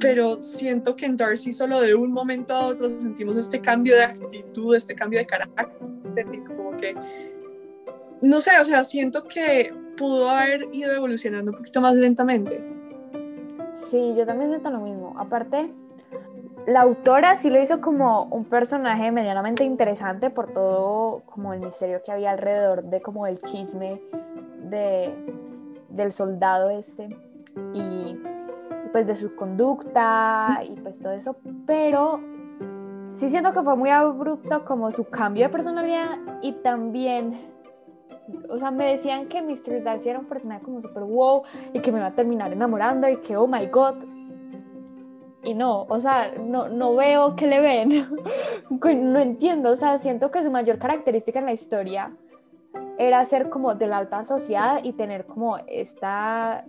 pero 0.00 0.42
siento 0.42 0.96
que 0.96 1.06
en 1.06 1.16
Darcy 1.16 1.52
solo 1.52 1.80
de 1.80 1.94
un 1.94 2.10
momento 2.10 2.54
a 2.54 2.66
otro 2.66 2.88
sentimos 2.88 3.36
este 3.36 3.60
cambio 3.60 3.94
de 3.94 4.04
actitud, 4.04 4.74
este 4.74 4.94
cambio 4.94 5.20
de 5.20 5.26
carácter, 5.26 5.68
como 6.46 6.76
que, 6.78 6.94
no 8.22 8.40
sé, 8.40 8.58
o 8.58 8.64
sea, 8.64 8.82
siento 8.82 9.24
que 9.24 9.72
pudo 10.00 10.30
haber 10.30 10.68
ido 10.72 10.90
evolucionando 10.94 11.52
un 11.52 11.58
poquito 11.58 11.82
más 11.82 11.94
lentamente. 11.94 12.64
Sí, 13.90 14.14
yo 14.16 14.24
también 14.24 14.48
siento 14.48 14.70
lo 14.70 14.80
mismo. 14.80 15.14
Aparte, 15.18 15.70
la 16.66 16.80
autora 16.80 17.36
sí 17.36 17.50
lo 17.50 17.60
hizo 17.60 17.82
como 17.82 18.24
un 18.24 18.46
personaje 18.46 19.12
medianamente 19.12 19.62
interesante 19.62 20.30
por 20.30 20.54
todo 20.54 21.20
como 21.26 21.52
el 21.52 21.60
misterio 21.60 22.00
que 22.02 22.12
había 22.12 22.30
alrededor 22.30 22.84
de 22.84 23.02
como 23.02 23.26
el 23.26 23.40
chisme 23.40 24.00
de, 24.70 25.14
del 25.90 26.12
soldado 26.12 26.70
este 26.70 27.10
y 27.74 28.16
pues 28.92 29.06
de 29.06 29.14
su 29.14 29.34
conducta 29.36 30.62
y 30.64 30.80
pues 30.80 30.98
todo 30.98 31.12
eso, 31.12 31.36
pero 31.66 32.20
sí 33.12 33.28
siento 33.28 33.52
que 33.52 33.62
fue 33.62 33.76
muy 33.76 33.90
abrupto 33.90 34.64
como 34.64 34.90
su 34.90 35.04
cambio 35.04 35.44
de 35.44 35.50
personalidad 35.50 36.18
y 36.40 36.52
también, 36.52 37.49
o 38.48 38.58
sea, 38.58 38.70
me 38.70 38.86
decían 38.86 39.26
que 39.26 39.42
Mr. 39.42 39.82
Darcy 39.82 40.08
era 40.08 40.18
un 40.18 40.26
personaje 40.26 40.62
como 40.62 40.80
súper 40.80 41.02
wow 41.04 41.42
y 41.72 41.80
que 41.80 41.92
me 41.92 41.98
iba 41.98 42.08
a 42.08 42.14
terminar 42.14 42.52
enamorando 42.52 43.08
y 43.08 43.16
que, 43.18 43.36
oh 43.36 43.46
my 43.46 43.66
god. 43.66 43.96
Y 45.42 45.54
no, 45.54 45.82
o 45.88 46.00
sea, 46.00 46.32
no, 46.38 46.68
no 46.68 46.94
veo 46.96 47.34
que 47.34 47.46
le 47.46 47.60
ven. 47.60 48.08
no 48.70 49.18
entiendo, 49.18 49.70
o 49.70 49.76
sea, 49.76 49.98
siento 49.98 50.30
que 50.30 50.42
su 50.42 50.50
mayor 50.50 50.78
característica 50.78 51.38
en 51.38 51.46
la 51.46 51.52
historia 51.52 52.14
era 52.98 53.24
ser 53.24 53.48
como 53.48 53.74
de 53.74 53.86
la 53.86 53.98
alta 53.98 54.24
sociedad 54.24 54.80
y 54.82 54.92
tener 54.92 55.24
como 55.24 55.56
esta 55.66 56.64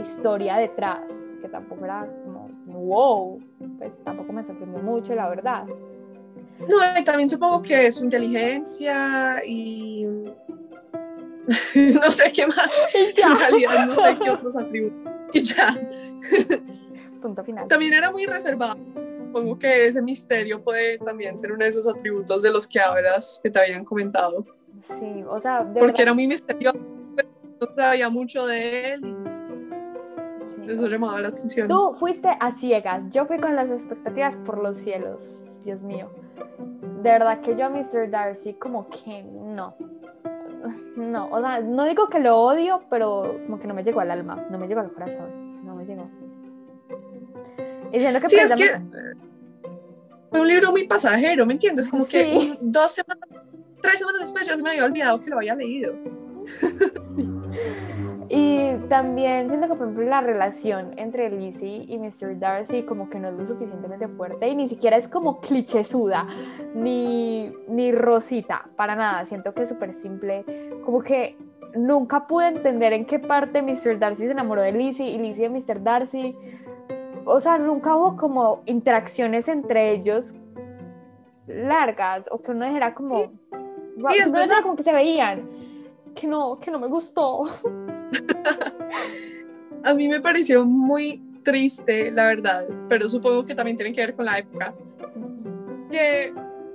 historia 0.00 0.56
detrás, 0.56 1.12
que 1.42 1.48
tampoco 1.48 1.84
era 1.84 2.08
como 2.24 2.48
wow, 2.84 3.40
pues 3.78 3.98
tampoco 4.04 4.32
me 4.32 4.44
sorprendió 4.44 4.82
mucho, 4.82 5.14
la 5.14 5.28
verdad. 5.28 5.66
No, 6.60 7.04
también 7.04 7.28
supongo 7.28 7.62
que 7.62 7.90
su 7.90 8.04
inteligencia 8.04 9.42
y 9.46 10.06
no 11.74 12.10
sé 12.10 12.32
qué 12.32 12.46
más. 12.46 12.70
En 12.94 13.38
realidad 13.38 13.86
no 13.86 13.94
sé 13.94 14.18
qué 14.22 14.30
otros 14.30 14.56
atributos. 14.56 15.12
Y 15.32 15.40
ya. 15.40 15.88
Punto 17.22 17.44
final. 17.44 17.68
También 17.68 17.94
era 17.94 18.10
muy 18.10 18.26
reservado. 18.26 18.76
Supongo 19.26 19.58
que 19.58 19.86
ese 19.86 20.00
misterio 20.00 20.62
puede 20.62 20.98
también 20.98 21.38
ser 21.38 21.52
uno 21.52 21.64
de 21.64 21.70
esos 21.70 21.88
atributos 21.88 22.42
de 22.42 22.52
los 22.52 22.66
que 22.68 22.80
hablas 22.80 23.40
que 23.42 23.50
te 23.50 23.58
habían 23.58 23.84
comentado. 23.84 24.46
Sí, 24.98 25.24
o 25.26 25.40
sea, 25.40 25.66
porque 25.72 26.02
era 26.02 26.12
muy 26.12 26.26
misterioso, 26.28 26.78
no 26.78 27.74
sabía 27.74 28.10
mucho 28.10 28.46
de 28.46 28.92
él 28.92 29.24
eso 30.68 30.86
llamaba 30.86 31.20
la 31.20 31.28
atención. 31.28 31.68
Tú 31.68 31.94
fuiste 31.94 32.28
a 32.40 32.50
ciegas, 32.52 33.08
yo 33.10 33.26
fui 33.26 33.38
con 33.38 33.54
las 33.56 33.70
expectativas 33.70 34.36
por 34.38 34.58
los 34.58 34.76
cielos, 34.76 35.22
Dios 35.64 35.82
mío. 35.82 36.10
De 37.02 37.10
verdad 37.10 37.40
que 37.40 37.54
yo 37.56 37.66
a 37.66 37.70
Mr. 37.70 38.10
Darcy 38.10 38.54
como 38.54 38.88
que 38.88 39.22
no. 39.22 39.76
No, 40.96 41.28
o 41.30 41.40
sea, 41.40 41.60
no 41.60 41.84
digo 41.84 42.08
que 42.08 42.20
lo 42.20 42.38
odio, 42.38 42.82
pero 42.90 43.38
como 43.46 43.58
que 43.58 43.66
no 43.66 43.74
me 43.74 43.82
llegó 43.82 44.00
al 44.00 44.10
alma, 44.10 44.46
no 44.50 44.58
me 44.58 44.66
llegó 44.66 44.80
al 44.80 44.92
corazón, 44.92 45.62
no 45.64 45.74
me 45.74 45.84
llegó. 45.84 46.08
Y 47.92 47.98
que 47.98 48.28
sí, 48.28 48.36
es 48.36 48.54
que 48.54 48.80
fue 50.30 50.40
un 50.40 50.48
libro 50.48 50.72
muy 50.72 50.86
pasajero, 50.86 51.46
¿me 51.46 51.52
entiendes? 51.52 51.88
Como 51.88 52.06
que 52.06 52.58
dos 52.60 52.90
semanas, 52.90 53.28
tres 53.80 53.98
semanas 53.98 54.20
después 54.22 54.46
ya 54.46 54.56
se 54.56 54.62
me 54.62 54.70
había 54.70 54.84
olvidado 54.84 55.22
que 55.22 55.30
lo 55.30 55.36
había 55.36 55.54
leído. 55.54 55.94
Y 58.28 58.74
también 58.88 59.48
siento 59.48 59.68
que, 59.68 59.74
por 59.74 59.86
ejemplo, 59.86 60.04
la 60.04 60.20
relación 60.20 60.92
entre 60.96 61.30
Lizzie 61.30 61.84
y 61.86 61.98
Mr. 61.98 62.38
Darcy 62.38 62.82
como 62.82 63.10
que 63.10 63.18
no 63.18 63.28
es 63.28 63.34
lo 63.34 63.44
suficientemente 63.44 64.08
fuerte 64.08 64.48
y 64.48 64.54
ni 64.54 64.68
siquiera 64.68 64.96
es 64.96 65.08
como 65.08 65.40
clichésuda, 65.40 66.26
ni, 66.74 67.52
ni 67.68 67.92
rosita, 67.92 68.68
para 68.76 68.96
nada. 68.96 69.24
Siento 69.24 69.52
que 69.52 69.62
es 69.62 69.68
súper 69.68 69.92
simple. 69.92 70.44
Como 70.84 71.02
que 71.02 71.36
nunca 71.74 72.26
pude 72.26 72.48
entender 72.48 72.92
en 72.92 73.04
qué 73.04 73.18
parte 73.18 73.62
Mr. 73.62 73.98
Darcy 73.98 74.26
se 74.26 74.32
enamoró 74.32 74.62
de 74.62 74.72
Lizzie 74.72 75.08
y 75.08 75.18
Lizzie 75.18 75.48
de 75.48 75.50
Mr. 75.50 75.82
Darcy. 75.82 76.36
O 77.26 77.40
sea, 77.40 77.58
nunca 77.58 77.96
hubo 77.96 78.16
como 78.16 78.62
interacciones 78.66 79.48
entre 79.48 79.92
ellos 79.92 80.34
largas 81.46 82.28
o 82.30 82.40
que 82.40 82.52
uno 82.52 82.66
dijera 82.66 82.94
como... 82.94 83.32
Y 83.96 84.16
es 84.16 84.32
como 84.62 84.76
que 84.76 84.82
se 84.82 84.92
veían. 84.92 85.48
Que 86.14 86.26
no, 86.26 86.58
que 86.58 86.70
no 86.70 86.78
me 86.78 86.88
gustó. 86.88 87.44
a 89.84 89.94
mí 89.94 90.08
me 90.08 90.20
pareció 90.20 90.64
muy 90.64 91.22
triste, 91.42 92.10
la 92.10 92.26
verdad, 92.26 92.66
pero 92.88 93.08
supongo 93.08 93.44
que 93.44 93.54
también 93.54 93.76
tiene 93.76 93.92
que 93.92 94.00
ver 94.00 94.14
con 94.14 94.24
la 94.24 94.38
época. 94.38 94.74
Que 95.90 96.32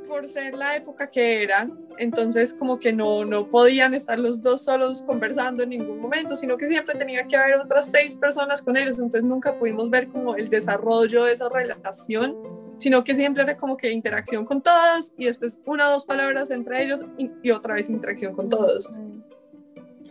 por 0.08 0.28
ser 0.28 0.56
la 0.56 0.76
época 0.76 1.10
que 1.10 1.44
era, 1.44 1.70
entonces 1.98 2.54
como 2.54 2.80
que 2.80 2.92
no, 2.94 3.26
no 3.26 3.48
podían 3.48 3.94
estar 3.94 4.18
los 4.18 4.42
dos 4.42 4.64
solos 4.64 5.04
conversando 5.04 5.64
en 5.64 5.70
ningún 5.70 6.02
momento, 6.02 6.36
sino 6.36 6.58
que 6.58 6.66
siempre 6.66 6.96
tenía 6.96 7.28
que 7.28 7.38
haber 7.38 7.58
otras 7.58 7.92
seis 7.92 8.16
personas 8.16 8.62
con 8.62 8.76
ellos, 8.76 8.96
entonces 8.96 9.24
nunca 9.24 9.58
pudimos 9.58 9.90
ver 9.90 10.08
como 10.08 10.36
el 10.36 10.50
desarrollo 10.50 11.26
de 11.26 11.34
esa 11.34 11.48
relación, 11.50 12.36
sino 12.78 13.04
que 13.04 13.14
siempre 13.14 13.44
era 13.44 13.56
como 13.58 13.78
que 13.78 13.92
interacción 13.92 14.46
con 14.46 14.64
todos 14.64 15.14
y 15.18 15.26
después 15.26 15.62
una 15.66 15.90
o 15.90 15.92
dos 15.92 16.06
palabras 16.06 16.50
entre 16.50 16.84
ellos 16.84 17.02
y, 17.18 17.30
y 17.44 17.52
otra 17.52 17.76
vez 17.76 17.90
interacción 17.90 18.34
con 18.34 18.50
todos. 18.50 18.92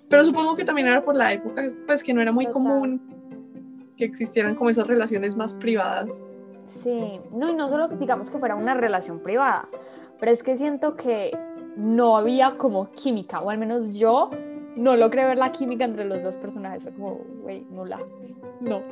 Pero 0.09 0.25
supongo 0.25 0.57
que 0.57 0.65
también 0.65 0.89
era 0.89 1.05
por 1.05 1.17
la 1.17 1.33
época, 1.33 1.63
pues 1.87 2.03
que 2.03 2.15
no 2.15 2.21
era 2.21 2.33
muy 2.33 2.47
común 2.47 3.01
que 3.97 4.05
existieran 4.05 4.55
como 4.55 4.71
esas 4.71 4.87
relaciones 4.87 5.37
más 5.37 5.55
privadas. 5.55 6.25
Sí, 6.65 7.21
no, 7.33 7.51
y 7.51 7.55
no 7.55 7.69
solo 7.69 7.89
digamos 7.89 8.31
que 8.31 8.39
fuera 8.39 8.55
una 8.55 8.75
relación 8.75 9.21
privada, 9.21 9.69
pero 10.21 10.33
es 10.33 10.43
que 10.43 10.57
siento 10.57 10.97
que 10.97 11.37
no 11.77 12.17
había 12.17 12.57
como 12.57 12.91
química, 12.93 13.41
o 13.41 13.51
al 13.51 13.59
menos 13.59 13.95
yo 13.95 14.31
no 14.77 14.97
logré 14.97 15.25
ver 15.27 15.39
la 15.39 15.51
química 15.51 15.85
entre 15.85 16.05
los 16.05 16.23
dos 16.23 16.37
personajes, 16.37 16.83
fue 16.85 16.93
como, 16.93 17.21
güey, 17.43 17.65
nula, 17.71 18.01
no. 18.61 18.83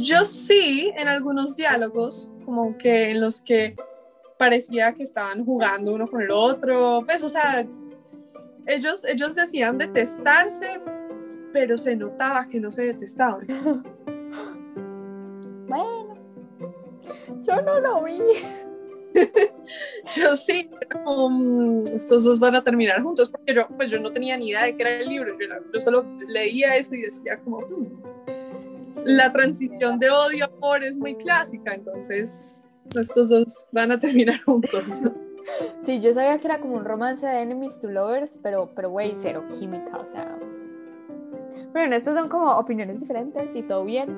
Yo 0.00 0.24
sí, 0.24 0.92
en 0.96 1.08
algunos 1.08 1.56
diálogos, 1.56 2.32
como 2.44 2.76
que 2.76 3.10
en 3.10 3.20
los 3.20 3.40
que 3.40 3.74
parecía 4.36 4.92
que 4.92 5.02
estaban 5.02 5.44
jugando 5.44 5.94
uno 5.94 6.06
con 6.06 6.22
el 6.22 6.30
otro, 6.30 7.02
pues, 7.06 7.22
o 7.24 7.28
sea, 7.28 7.66
ellos, 8.68 9.04
ellos 9.04 9.34
decían 9.34 9.78
detestarse, 9.78 10.80
pero 11.52 11.76
se 11.76 11.96
notaba 11.96 12.46
que 12.48 12.60
no 12.60 12.70
se 12.70 12.82
detestaban. 12.82 13.46
bueno, 15.66 16.14
yo 17.40 17.62
no 17.62 17.80
lo 17.80 18.04
vi. 18.04 18.20
yo 20.16 20.36
sí, 20.36 20.70
mm, 21.06 21.82
estos 21.94 22.24
dos 22.24 22.38
van 22.38 22.54
a 22.54 22.62
terminar 22.62 23.02
juntos, 23.02 23.30
porque 23.30 23.54
yo, 23.54 23.66
pues 23.68 23.90
yo 23.90 23.98
no 23.98 24.12
tenía 24.12 24.36
ni 24.36 24.50
idea 24.50 24.64
de 24.64 24.76
qué 24.76 24.82
era 24.82 25.00
el 25.00 25.08
libro, 25.08 25.34
yo, 25.72 25.80
solo 25.80 26.04
leía 26.28 26.76
eso 26.76 26.94
y 26.94 27.00
decía 27.02 27.38
como, 27.38 27.60
hmm, 27.60 28.02
la 29.06 29.32
transición 29.32 29.98
de 29.98 30.10
odio 30.10 30.44
a 30.44 30.48
amor 30.48 30.84
es 30.84 30.98
muy 30.98 31.14
clásica, 31.14 31.74
entonces 31.74 32.68
estos 32.94 33.30
dos 33.30 33.68
van 33.72 33.92
a 33.92 33.98
terminar 33.98 34.42
juntos. 34.44 35.00
Sí, 35.82 36.00
yo 36.00 36.12
sabía 36.12 36.38
que 36.38 36.46
era 36.46 36.60
como 36.60 36.76
un 36.76 36.84
romance 36.84 37.26
de 37.26 37.40
enemies 37.40 37.80
to 37.80 37.88
lovers, 37.88 38.38
pero, 38.42 38.70
pero, 38.74 38.90
güey, 38.90 39.12
cero 39.14 39.44
química, 39.58 39.96
o 39.98 40.04
sea. 40.06 40.36
En 41.74 41.92
estos 41.92 42.14
son 42.14 42.28
como 42.28 42.50
opiniones 42.56 43.00
diferentes 43.00 43.54
y 43.54 43.62
todo 43.62 43.84
bien. 43.84 44.08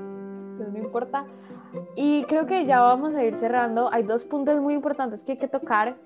no 0.58 0.78
importa. 0.78 1.26
Y 1.94 2.24
creo 2.24 2.46
que 2.46 2.66
ya 2.66 2.80
vamos 2.80 3.14
a 3.14 3.24
ir 3.24 3.36
cerrando. 3.36 3.92
Hay 3.92 4.02
dos 4.02 4.24
puntos 4.24 4.60
muy 4.60 4.74
importantes 4.74 5.24
que 5.24 5.32
hay 5.32 5.38
que 5.38 5.48
tocar 5.48 5.96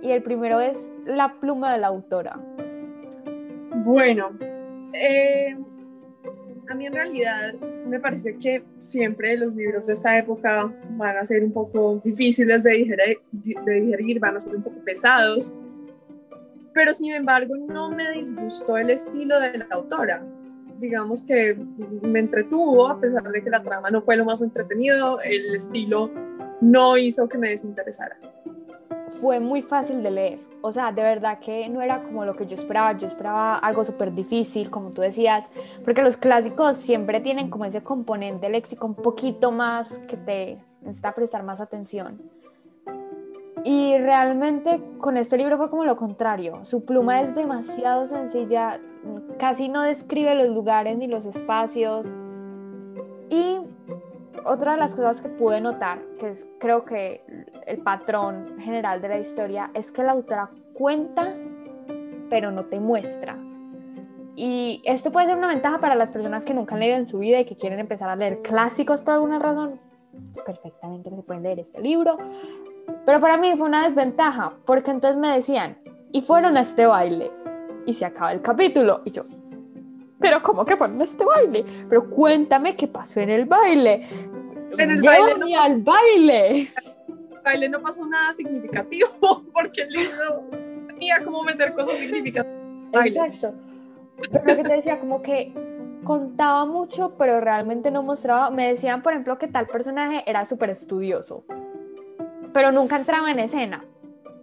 y 0.00 0.10
el 0.10 0.22
primero 0.22 0.60
es 0.60 0.90
la 1.04 1.34
pluma 1.40 1.72
de 1.72 1.78
la 1.78 1.88
autora. 1.88 2.38
Bueno, 3.84 4.30
eh, 4.92 5.56
a 6.72 6.74
mí 6.74 6.86
en 6.86 6.94
realidad 6.94 7.52
me 7.86 8.00
parece 8.00 8.38
que 8.38 8.64
siempre 8.80 9.36
los 9.36 9.54
libros 9.54 9.88
de 9.88 9.92
esta 9.92 10.16
época 10.16 10.72
van 10.92 11.18
a 11.18 11.24
ser 11.24 11.44
un 11.44 11.52
poco 11.52 12.00
difíciles 12.02 12.62
de 12.62 12.70
digerir, 12.70 13.18
de 13.30 13.80
digerir, 13.80 14.18
van 14.18 14.36
a 14.36 14.40
ser 14.40 14.56
un 14.56 14.62
poco 14.62 14.76
pesados, 14.82 15.54
pero 16.72 16.94
sin 16.94 17.12
embargo 17.12 17.54
no 17.56 17.90
me 17.90 18.10
disgustó 18.12 18.78
el 18.78 18.88
estilo 18.88 19.38
de 19.38 19.58
la 19.58 19.66
autora. 19.70 20.24
Digamos 20.80 21.22
que 21.24 21.54
me 22.00 22.20
entretuvo, 22.20 22.88
a 22.88 22.98
pesar 22.98 23.24
de 23.24 23.42
que 23.42 23.50
la 23.50 23.62
trama 23.62 23.90
no 23.90 24.00
fue 24.00 24.16
lo 24.16 24.24
más 24.24 24.40
entretenido, 24.40 25.20
el 25.20 25.54
estilo 25.54 26.10
no 26.62 26.96
hizo 26.96 27.28
que 27.28 27.36
me 27.36 27.50
desinteresara. 27.50 28.16
Fue 29.20 29.38
muy 29.40 29.60
fácil 29.60 30.02
de 30.02 30.10
leer, 30.10 30.38
o 30.62 30.72
sea, 30.72 30.92
de 30.92 31.02
verdad 31.02 31.40
que 31.40 31.68
no 31.68 31.82
era 31.82 32.02
como 32.02 32.24
lo 32.24 32.34
que 32.34 32.46
yo 32.46 32.54
esperaba, 32.54 32.96
yo 32.96 33.06
esperaba 33.06 33.58
algo 33.58 33.84
súper 33.84 34.14
difícil, 34.14 34.70
como 34.70 34.90
tú 34.90 35.02
decías, 35.02 35.50
porque 35.84 36.02
los 36.02 36.16
clásicos 36.16 36.76
siempre 36.76 37.20
tienen 37.20 37.50
como 37.50 37.64
ese 37.64 37.82
componente 37.82 38.48
léxico 38.48 38.86
un 38.86 38.94
poquito 38.94 39.50
más 39.50 39.98
que 40.08 40.16
te 40.16 40.64
necesita 40.80 41.12
prestar 41.12 41.42
más 41.42 41.60
atención. 41.60 42.20
Y 43.64 43.96
realmente 43.98 44.80
con 44.98 45.16
este 45.16 45.36
libro 45.36 45.56
fue 45.56 45.70
como 45.70 45.84
lo 45.84 45.96
contrario. 45.96 46.64
Su 46.64 46.84
pluma 46.84 47.20
es 47.20 47.34
demasiado 47.34 48.06
sencilla, 48.06 48.80
casi 49.38 49.68
no 49.68 49.82
describe 49.82 50.34
los 50.34 50.48
lugares 50.48 50.96
ni 50.96 51.06
los 51.06 51.26
espacios. 51.26 52.06
Y 53.30 53.60
otra 54.44 54.72
de 54.72 54.78
las 54.78 54.94
cosas 54.94 55.20
que 55.20 55.28
pude 55.28 55.60
notar, 55.60 56.00
que 56.18 56.28
es 56.28 56.46
creo 56.58 56.84
que 56.84 57.24
el 57.66 57.78
patrón 57.78 58.58
general 58.58 59.00
de 59.00 59.08
la 59.08 59.18
historia, 59.18 59.70
es 59.74 59.90
que 59.92 60.02
la 60.02 60.12
autora 60.12 60.50
cuenta, 60.74 61.34
pero 62.30 62.50
no 62.50 62.64
te 62.64 62.80
muestra. 62.80 63.38
Y 64.34 64.82
esto 64.84 65.12
puede 65.12 65.26
ser 65.26 65.36
una 65.36 65.48
ventaja 65.48 65.78
para 65.78 65.94
las 65.94 66.10
personas 66.10 66.44
que 66.44 66.54
nunca 66.54 66.74
han 66.74 66.80
leído 66.80 66.96
en 66.96 67.06
su 67.06 67.18
vida 67.18 67.40
y 67.40 67.44
que 67.44 67.56
quieren 67.56 67.78
empezar 67.78 68.08
a 68.08 68.16
leer 68.16 68.40
clásicos 68.40 69.02
por 69.02 69.14
alguna 69.14 69.38
razón. 69.38 69.78
Perfectamente 70.46 71.10
se 71.10 71.22
pueden 71.22 71.42
leer 71.42 71.58
este 71.58 71.80
libro. 71.80 72.16
Pero 73.04 73.20
para 73.20 73.36
mí 73.36 73.52
fue 73.56 73.66
una 73.66 73.84
desventaja, 73.86 74.54
porque 74.64 74.90
entonces 74.90 75.18
me 75.18 75.28
decían, 75.34 75.78
y 76.10 76.22
fueron 76.22 76.56
a 76.56 76.62
este 76.62 76.86
baile, 76.86 77.30
y 77.86 77.92
se 77.92 78.04
acaba 78.04 78.32
el 78.32 78.42
capítulo, 78.42 79.02
y 79.04 79.12
yo, 79.12 79.24
pero 80.22 80.40
¿cómo 80.42 80.64
que 80.64 80.76
fueron 80.76 81.00
a 81.00 81.04
este 81.04 81.24
baile? 81.24 81.64
Pero 81.88 82.08
cuéntame 82.08 82.76
qué 82.76 82.86
pasó 82.86 83.20
en 83.20 83.28
el 83.30 83.44
baile. 83.44 84.06
En 84.78 84.90
el 84.90 85.02
baile 85.02 85.34
no, 85.38 85.60
al 85.60 85.82
baile. 85.82 86.60
el 86.60 87.40
baile 87.44 87.68
no 87.68 87.80
pasó 87.80 88.06
nada 88.06 88.32
significativo, 88.32 89.08
porque 89.52 89.82
el 89.82 89.90
libro 89.90 90.44
tenía 90.88 91.22
como 91.24 91.42
meter 91.42 91.74
cosas 91.74 91.98
significativas. 91.98 93.06
Exacto. 93.06 93.54
Pero 94.30 94.44
lo 94.46 94.56
que 94.56 94.62
te 94.62 94.72
decía, 94.74 94.98
como 94.98 95.22
que 95.22 95.52
contaba 96.04 96.64
mucho, 96.64 97.16
pero 97.16 97.40
realmente 97.40 97.90
no 97.90 98.02
mostraba. 98.02 98.50
Me 98.50 98.68
decían, 98.68 99.02
por 99.02 99.12
ejemplo, 99.12 99.38
que 99.38 99.48
tal 99.48 99.66
personaje 99.66 100.22
era 100.26 100.44
súper 100.44 100.70
estudioso 100.70 101.44
pero 102.52 102.72
nunca 102.72 102.96
entraba 102.96 103.30
en 103.30 103.38
escena, 103.38 103.84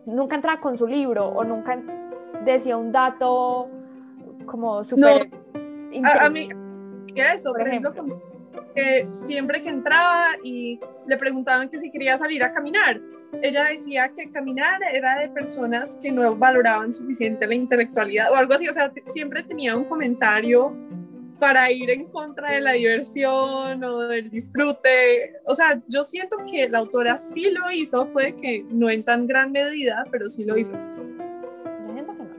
nunca 0.06 0.36
entraba 0.36 0.60
con 0.60 0.78
su 0.78 0.88
libro 0.88 1.28
o 1.28 1.44
nunca 1.44 1.80
decía 2.44 2.78
un 2.78 2.92
dato 2.92 3.70
como 4.46 4.84
súper... 4.84 5.30
No, 5.30 6.10
a, 6.22 6.30
mí, 6.30 6.50
eso, 7.15 7.52
por, 7.52 7.68
ejemplo, 7.68 7.94
siempre 9.12 9.62
que 9.62 9.70
entraba 9.70 10.36
y 10.44 10.80
le 11.08 11.18
preguntaban 11.18 11.70
que 11.70 11.78
si 11.78 11.92
quería 11.92 12.18
salir 12.18 12.44
a 12.44 12.54
caminar, 12.54 13.02
ella 13.42 13.65
decía 13.65 14.10
que 14.10 14.32
caminar 14.32 14.82
era 14.92 15.20
de 15.20 15.30
personas 15.30 15.98
que 16.02 16.12
no 16.12 16.36
valoraban 16.36 16.94
suficiente 16.94 17.48
la 17.48 17.56
intelectualidad 17.56 18.32
o 18.32 18.36
algo 18.36 18.54
así, 18.54 18.68
o 18.68 18.74
sea, 18.74 18.92
siempre 19.06 19.44
tenía 19.44 19.76
un 19.76 19.86
comentario 19.86 20.76
para 21.39 21.72
ir 21.72 21.89
en 21.89 22.06
contra 22.08 22.52
de 22.52 22.62
la 22.62 22.74
diversión 22.74 23.84
o 23.84 24.00
del 24.08 24.30
disfrute. 24.30 25.38
O 25.46 25.56
sea, 25.56 25.82
yo 25.88 26.04
siento 26.04 26.38
que 26.50 26.68
la 26.68 26.80
autora 26.80 27.18
sí 27.18 27.50
lo 27.50 27.72
hizo, 27.72 28.10
puede 28.10 28.36
que 28.36 28.65
no 28.70 28.89
en 28.89 29.04
tan 29.04 29.26
gran 29.26 29.52
medida, 29.52 30.06
pero 30.12 30.30
sí 30.30 30.44
lo 30.44 30.58
hizo. 30.58 30.74
Yo 30.74 31.94
siento 31.94 32.13
que 32.13 32.24
no. 32.24 32.30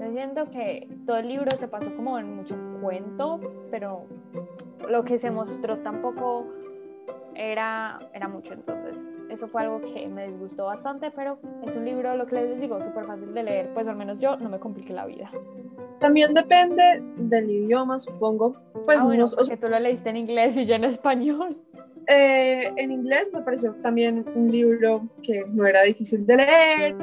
Yo 0.00 0.12
siento 0.12 0.50
que 0.50 0.88
todo 1.06 1.18
el 1.18 1.28
libro 1.28 1.56
se 1.56 1.68
pasó 1.68 1.94
como 1.94 2.18
en 2.18 2.34
mucho 2.34 2.56
cuento, 2.80 3.40
pero 3.70 4.08
lo 4.88 5.04
que 5.04 5.18
se 5.18 5.30
mostró 5.30 5.78
tampoco 5.78 6.46
era, 7.34 7.98
era 8.12 8.28
mucho. 8.28 8.54
Entonces, 8.54 9.06
eso 9.28 9.48
fue 9.48 9.62
algo 9.62 9.80
que 9.80 10.06
me 10.08 10.28
disgustó 10.28 10.64
bastante, 10.64 11.10
pero 11.10 11.38
es 11.66 11.74
un 11.74 11.84
libro, 11.84 12.16
lo 12.16 12.26
que 12.26 12.36
les 12.36 12.60
digo, 12.60 12.80
súper 12.82 13.04
fácil 13.06 13.34
de 13.34 13.42
leer, 13.42 13.70
pues 13.74 13.88
al 13.88 13.96
menos 13.96 14.18
yo 14.18 14.36
no 14.36 14.48
me 14.48 14.58
compliqué 14.58 14.92
la 14.92 15.06
vida. 15.06 15.30
También 16.00 16.34
depende 16.34 17.02
del 17.16 17.50
idioma, 17.50 17.98
supongo. 17.98 18.56
Pues 18.84 19.00
ah, 19.00 19.06
bueno, 19.06 19.24
que 19.48 19.56
tú 19.56 19.68
lo 19.68 19.78
leíste 19.78 20.10
en 20.10 20.16
inglés 20.16 20.56
y 20.56 20.66
yo 20.66 20.74
en 20.74 20.84
español. 20.84 21.56
Eh, 22.06 22.70
en 22.76 22.90
inglés 22.90 23.30
me 23.32 23.40
pareció 23.40 23.72
también 23.76 24.24
un 24.34 24.50
libro 24.50 25.08
que 25.22 25.44
no 25.48 25.66
era 25.66 25.82
difícil 25.82 26.26
de 26.26 26.36
leer. 26.36 26.96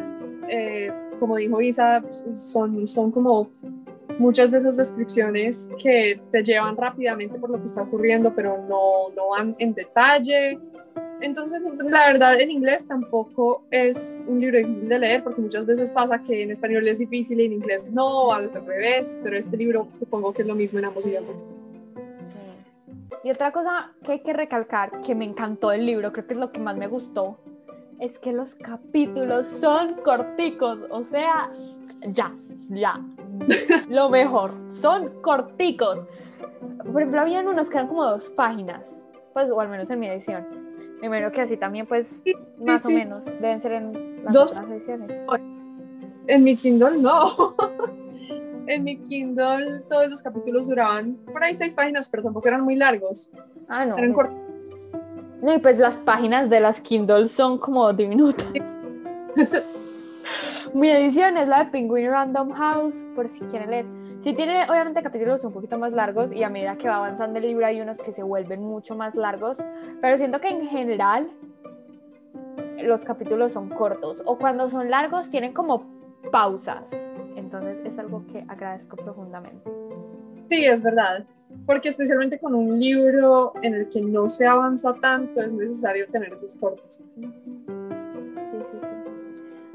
Eh, 0.49 0.91
como 1.19 1.37
dijo 1.37 1.61
Isa, 1.61 2.03
son, 2.35 2.87
son 2.87 3.11
como 3.11 3.49
muchas 4.21 4.51
de 4.51 4.57
esas 4.57 4.77
descripciones 4.77 5.67
que 5.81 6.21
te 6.31 6.43
llevan 6.43 6.77
rápidamente 6.77 7.38
por 7.39 7.49
lo 7.49 7.57
que 7.57 7.65
está 7.65 7.81
ocurriendo, 7.81 8.34
pero 8.34 8.57
no, 8.69 9.10
no 9.15 9.29
van 9.29 9.55
en 9.57 9.73
detalle. 9.73 10.60
Entonces, 11.21 11.62
la 11.84 12.07
verdad, 12.12 12.39
en 12.39 12.51
inglés 12.51 12.88
tampoco 12.88 13.63
es 13.71 14.21
un 14.27 14.39
libro 14.39 14.60
difícil 14.60 14.88
de 14.88 14.99
leer, 14.99 15.23
porque 15.23 15.41
muchas 15.41 15.65
veces 15.65 15.91
pasa 15.91 16.19
que 16.23 16.43
en 16.43 16.51
español 16.51 16.88
es 16.88 16.99
difícil 16.99 17.39
y 17.39 17.45
en 17.45 17.53
inglés 17.53 17.91
no, 17.91 18.31
al 18.31 18.51
revés, 18.53 19.19
pero 19.23 19.38
este 19.38 19.57
libro 19.57 19.88
supongo 19.99 20.34
que 20.34 20.43
es 20.43 20.47
lo 20.47 20.55
mismo 20.55 20.79
en 20.79 20.86
ambos 20.86 21.05
idiomas. 21.05 21.41
Sí. 21.41 23.17
Y 23.23 23.31
otra 23.31 23.51
cosa 23.51 23.91
que 24.03 24.13
hay 24.13 24.19
que 24.19 24.34
recalcar, 24.34 25.01
que 25.01 25.13
me 25.15 25.25
encantó 25.25 25.69
del 25.69 25.86
libro, 25.86 26.12
creo 26.12 26.25
que 26.25 26.34
es 26.34 26.39
lo 26.39 26.51
que 26.51 26.60
más 26.60 26.75
me 26.75 26.88
gustó, 26.88 27.38
es 27.99 28.17
que 28.17 28.31
los 28.34 28.55
capítulos 28.55 29.45
son 29.45 29.95
corticos, 30.03 30.79
o 30.89 31.03
sea, 31.03 31.51
ya, 32.07 32.34
ya, 32.69 32.99
lo 33.89 34.10
mejor, 34.10 34.54
son 34.82 35.21
corticos. 35.21 35.99
Por 36.77 37.01
ejemplo, 37.01 37.21
habían 37.21 37.47
unos 37.47 37.69
que 37.69 37.77
eran 37.77 37.88
como 37.88 38.04
dos 38.04 38.30
páginas, 38.32 39.04
pues, 39.34 39.49
o 39.49 39.60
al 39.60 39.69
menos 39.69 39.89
en 39.89 39.99
mi 39.99 40.08
edición 40.08 40.45
Primero 41.01 41.32
que 41.32 41.41
así 41.41 41.58
también, 41.58 41.88
pues, 41.88 42.21
más 42.60 42.86
o 42.86 42.91
menos, 42.91 43.25
deben 43.25 43.60
ser 43.60 43.71
en 43.71 44.23
las 44.23 44.36
otras 44.36 44.69
ediciones. 44.69 45.19
En 46.27 46.43
mi 46.43 46.56
Kindle 46.56 46.99
no. 46.99 47.56
en 48.67 48.84
mi 48.84 48.99
Kindle 48.99 49.82
todos 49.89 50.08
los 50.10 50.21
capítulos 50.21 50.67
duraban 50.67 51.15
por 51.32 51.43
ahí 51.43 51.56
seis 51.56 51.73
páginas, 51.73 52.08
pero 52.08 52.21
tampoco 52.21 52.47
eran 52.47 52.62
muy 52.62 52.75
largos. 52.75 53.32
Ah, 53.67 53.84
no. 53.84 53.97
Eran 53.97 54.13
cortos. 54.13 54.38
No, 55.41 55.56
y 55.56 55.58
pues 55.58 55.80
las 55.80 55.95
páginas 55.95 56.51
de 56.51 56.60
las 56.60 56.80
Kindle 56.80 57.27
son 57.27 57.58
como 57.58 57.91
diminutas. 57.93 58.45
mi 60.73 60.89
edición 60.89 61.38
es 61.38 61.47
la 61.47 61.63
de 61.63 61.71
Penguin 61.71 62.10
Random 62.10 62.51
House, 62.51 63.05
por 63.15 63.27
si 63.27 63.45
quieren 63.45 63.71
leer. 63.71 63.86
Sí 64.21 64.34
tiene 64.34 64.63
obviamente 64.69 65.01
capítulos 65.01 65.43
un 65.43 65.51
poquito 65.51 65.77
más 65.79 65.91
largos 65.93 66.31
y 66.31 66.43
a 66.43 66.49
medida 66.49 66.77
que 66.77 66.88
va 66.88 66.97
avanzando 66.97 67.39
el 67.39 67.45
libro 67.45 67.65
hay 67.65 67.81
unos 67.81 67.97
que 67.99 68.12
se 68.12 68.21
vuelven 68.21 68.62
mucho 68.62 68.95
más 68.95 69.15
largos, 69.15 69.57
pero 69.99 70.17
siento 70.17 70.39
que 70.39 70.49
en 70.49 70.67
general 70.67 71.29
los 72.84 73.03
capítulos 73.03 73.53
son 73.53 73.69
cortos 73.69 74.21
o 74.25 74.38
cuando 74.38 74.69
son 74.69 74.89
largos 74.89 75.29
tienen 75.29 75.53
como 75.53 75.86
pausas. 76.31 76.91
Entonces 77.36 77.77
es 77.84 77.97
algo 77.97 78.23
que 78.31 78.45
agradezco 78.47 78.95
profundamente. 78.95 79.69
Sí, 80.47 80.65
es 80.65 80.84
verdad, 80.84 81.25
porque 81.65 81.88
especialmente 81.88 82.38
con 82.38 82.53
un 82.53 82.79
libro 82.79 83.53
en 83.63 83.73
el 83.73 83.89
que 83.89 84.01
no 84.01 84.29
se 84.29 84.45
avanza 84.45 84.93
tanto 84.93 85.41
es 85.41 85.51
necesario 85.51 86.07
tener 86.12 86.34
esos 86.34 86.53
cortos. 86.55 86.93
Sí, 86.95 87.05
sí, 87.17 88.57
sí. 88.71 88.90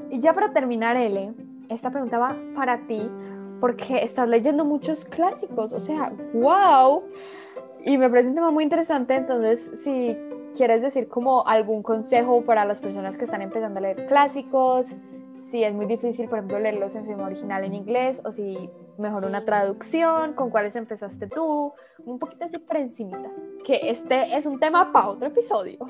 Y 0.09 0.19
ya 0.19 0.33
para 0.33 0.53
terminar, 0.53 0.97
Ele, 0.97 1.33
esta 1.69 1.91
pregunta 1.91 2.17
va 2.17 2.35
para 2.55 2.87
ti 2.87 3.09
porque 3.59 3.97
estás 3.97 4.29
leyendo 4.29 4.65
muchos 4.65 5.05
clásicos, 5.05 5.73
o 5.73 5.79
sea, 5.79 6.13
wow. 6.33 7.03
Y 7.83 7.97
me 7.97 8.09
parece 8.09 8.29
un 8.29 8.35
tema 8.35 8.51
muy 8.51 8.63
interesante, 8.63 9.15
entonces 9.15 9.71
si 9.75 10.17
quieres 10.55 10.81
decir 10.81 11.07
como 11.07 11.45
algún 11.47 11.83
consejo 11.83 12.41
para 12.43 12.65
las 12.65 12.81
personas 12.81 13.17
que 13.17 13.25
están 13.25 13.41
empezando 13.41 13.79
a 13.79 13.81
leer 13.81 14.07
clásicos, 14.07 14.95
si 15.39 15.63
es 15.63 15.73
muy 15.73 15.85
difícil, 15.85 16.27
por 16.27 16.39
ejemplo, 16.39 16.59
leerlos 16.59 16.95
en 16.95 17.05
su 17.05 17.11
idioma 17.11 17.27
original 17.27 17.63
en 17.63 17.73
inglés, 17.73 18.21
o 18.25 18.31
si 18.31 18.69
mejor 18.97 19.25
una 19.25 19.45
traducción, 19.45 20.33
con 20.33 20.49
cuáles 20.49 20.75
empezaste 20.75 21.27
tú, 21.27 21.73
un 22.05 22.19
poquito 22.19 22.45
así 22.45 22.57
por 22.57 22.77
encimita, 22.77 23.31
que 23.63 23.79
este 23.83 24.35
es 24.35 24.45
un 24.45 24.59
tema 24.59 24.91
para 24.91 25.09
otro 25.09 25.27
episodio. 25.27 25.77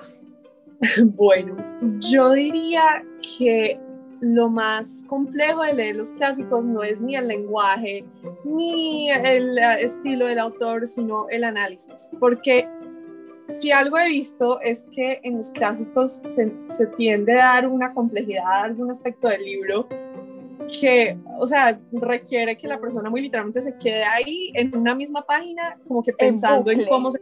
Bueno, 1.03 1.55
yo 1.99 2.33
diría 2.33 3.03
que 3.19 3.79
lo 4.19 4.49
más 4.49 5.05
complejo 5.07 5.63
de 5.63 5.73
leer 5.73 5.95
los 5.95 6.13
clásicos 6.13 6.63
no 6.63 6.83
es 6.83 7.01
ni 7.01 7.15
el 7.15 7.27
lenguaje, 7.27 8.05
ni 8.43 9.11
el 9.11 9.57
eh, 9.57 9.81
estilo 9.81 10.27
del 10.27 10.39
autor, 10.39 10.87
sino 10.87 11.29
el 11.29 11.43
análisis, 11.43 12.09
porque 12.19 12.67
si 13.47 13.71
algo 13.71 13.97
he 13.97 14.09
visto 14.09 14.59
es 14.61 14.85
que 14.93 15.19
en 15.23 15.37
los 15.37 15.51
clásicos 15.51 16.21
se, 16.27 16.51
se 16.67 16.87
tiende 16.97 17.33
a 17.33 17.53
dar 17.53 17.67
una 17.67 17.93
complejidad 17.93 18.45
a 18.45 18.63
algún 18.63 18.91
aspecto 18.91 19.27
del 19.29 19.43
libro 19.43 19.87
que, 20.67 21.17
o 21.39 21.47
sea, 21.47 21.79
requiere 21.91 22.57
que 22.57 22.67
la 22.67 22.79
persona 22.79 23.09
muy 23.09 23.21
literalmente 23.21 23.61
se 23.61 23.77
quede 23.77 24.03
ahí 24.03 24.51
en 24.53 24.75
una 24.75 24.93
misma 24.93 25.21
página, 25.25 25.77
como 25.87 26.03
que 26.03 26.13
pensando 26.13 26.71
en, 26.71 26.85
cómo 26.87 27.11
se... 27.11 27.19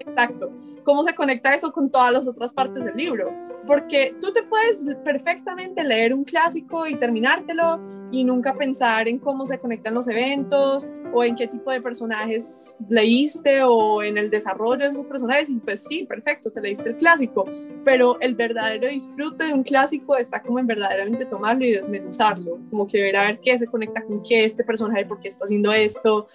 Exacto, 0.00 0.50
cómo 0.84 1.02
se 1.04 1.14
conecta 1.14 1.54
eso 1.54 1.72
con 1.72 1.90
todas 1.90 2.12
las 2.12 2.26
otras 2.26 2.52
partes 2.52 2.84
del 2.84 2.96
libro. 2.96 3.30
Porque 3.68 4.16
tú 4.18 4.32
te 4.32 4.42
puedes 4.42 4.86
perfectamente 5.04 5.84
leer 5.84 6.14
un 6.14 6.24
clásico 6.24 6.86
y 6.86 6.96
terminártelo 6.96 7.78
y 8.10 8.24
nunca 8.24 8.54
pensar 8.54 9.06
en 9.08 9.18
cómo 9.18 9.44
se 9.44 9.58
conectan 9.58 9.92
los 9.92 10.08
eventos 10.08 10.88
o 11.12 11.22
en 11.22 11.36
qué 11.36 11.48
tipo 11.48 11.70
de 11.70 11.82
personajes 11.82 12.78
leíste 12.88 13.62
o 13.62 14.02
en 14.02 14.16
el 14.16 14.30
desarrollo 14.30 14.84
de 14.84 14.92
esos 14.92 15.04
personajes. 15.04 15.50
Y 15.50 15.56
pues 15.56 15.84
sí, 15.84 16.06
perfecto, 16.06 16.50
te 16.50 16.62
leíste 16.62 16.88
el 16.88 16.96
clásico, 16.96 17.44
pero 17.84 18.18
el 18.20 18.34
verdadero 18.34 18.88
disfrute 18.88 19.44
de 19.44 19.52
un 19.52 19.62
clásico 19.62 20.16
está 20.16 20.42
como 20.42 20.58
en 20.58 20.66
verdaderamente 20.66 21.26
tomarlo 21.26 21.66
y 21.66 21.72
desmenuzarlo, 21.72 22.58
como 22.70 22.86
que 22.86 23.02
ver 23.02 23.16
a 23.16 23.26
ver 23.26 23.40
qué 23.40 23.58
se 23.58 23.66
conecta 23.66 24.02
con 24.02 24.22
qué 24.22 24.46
este 24.46 24.64
personaje, 24.64 25.04
por 25.04 25.20
qué 25.20 25.28
está 25.28 25.44
haciendo 25.44 25.72
esto, 25.72 26.28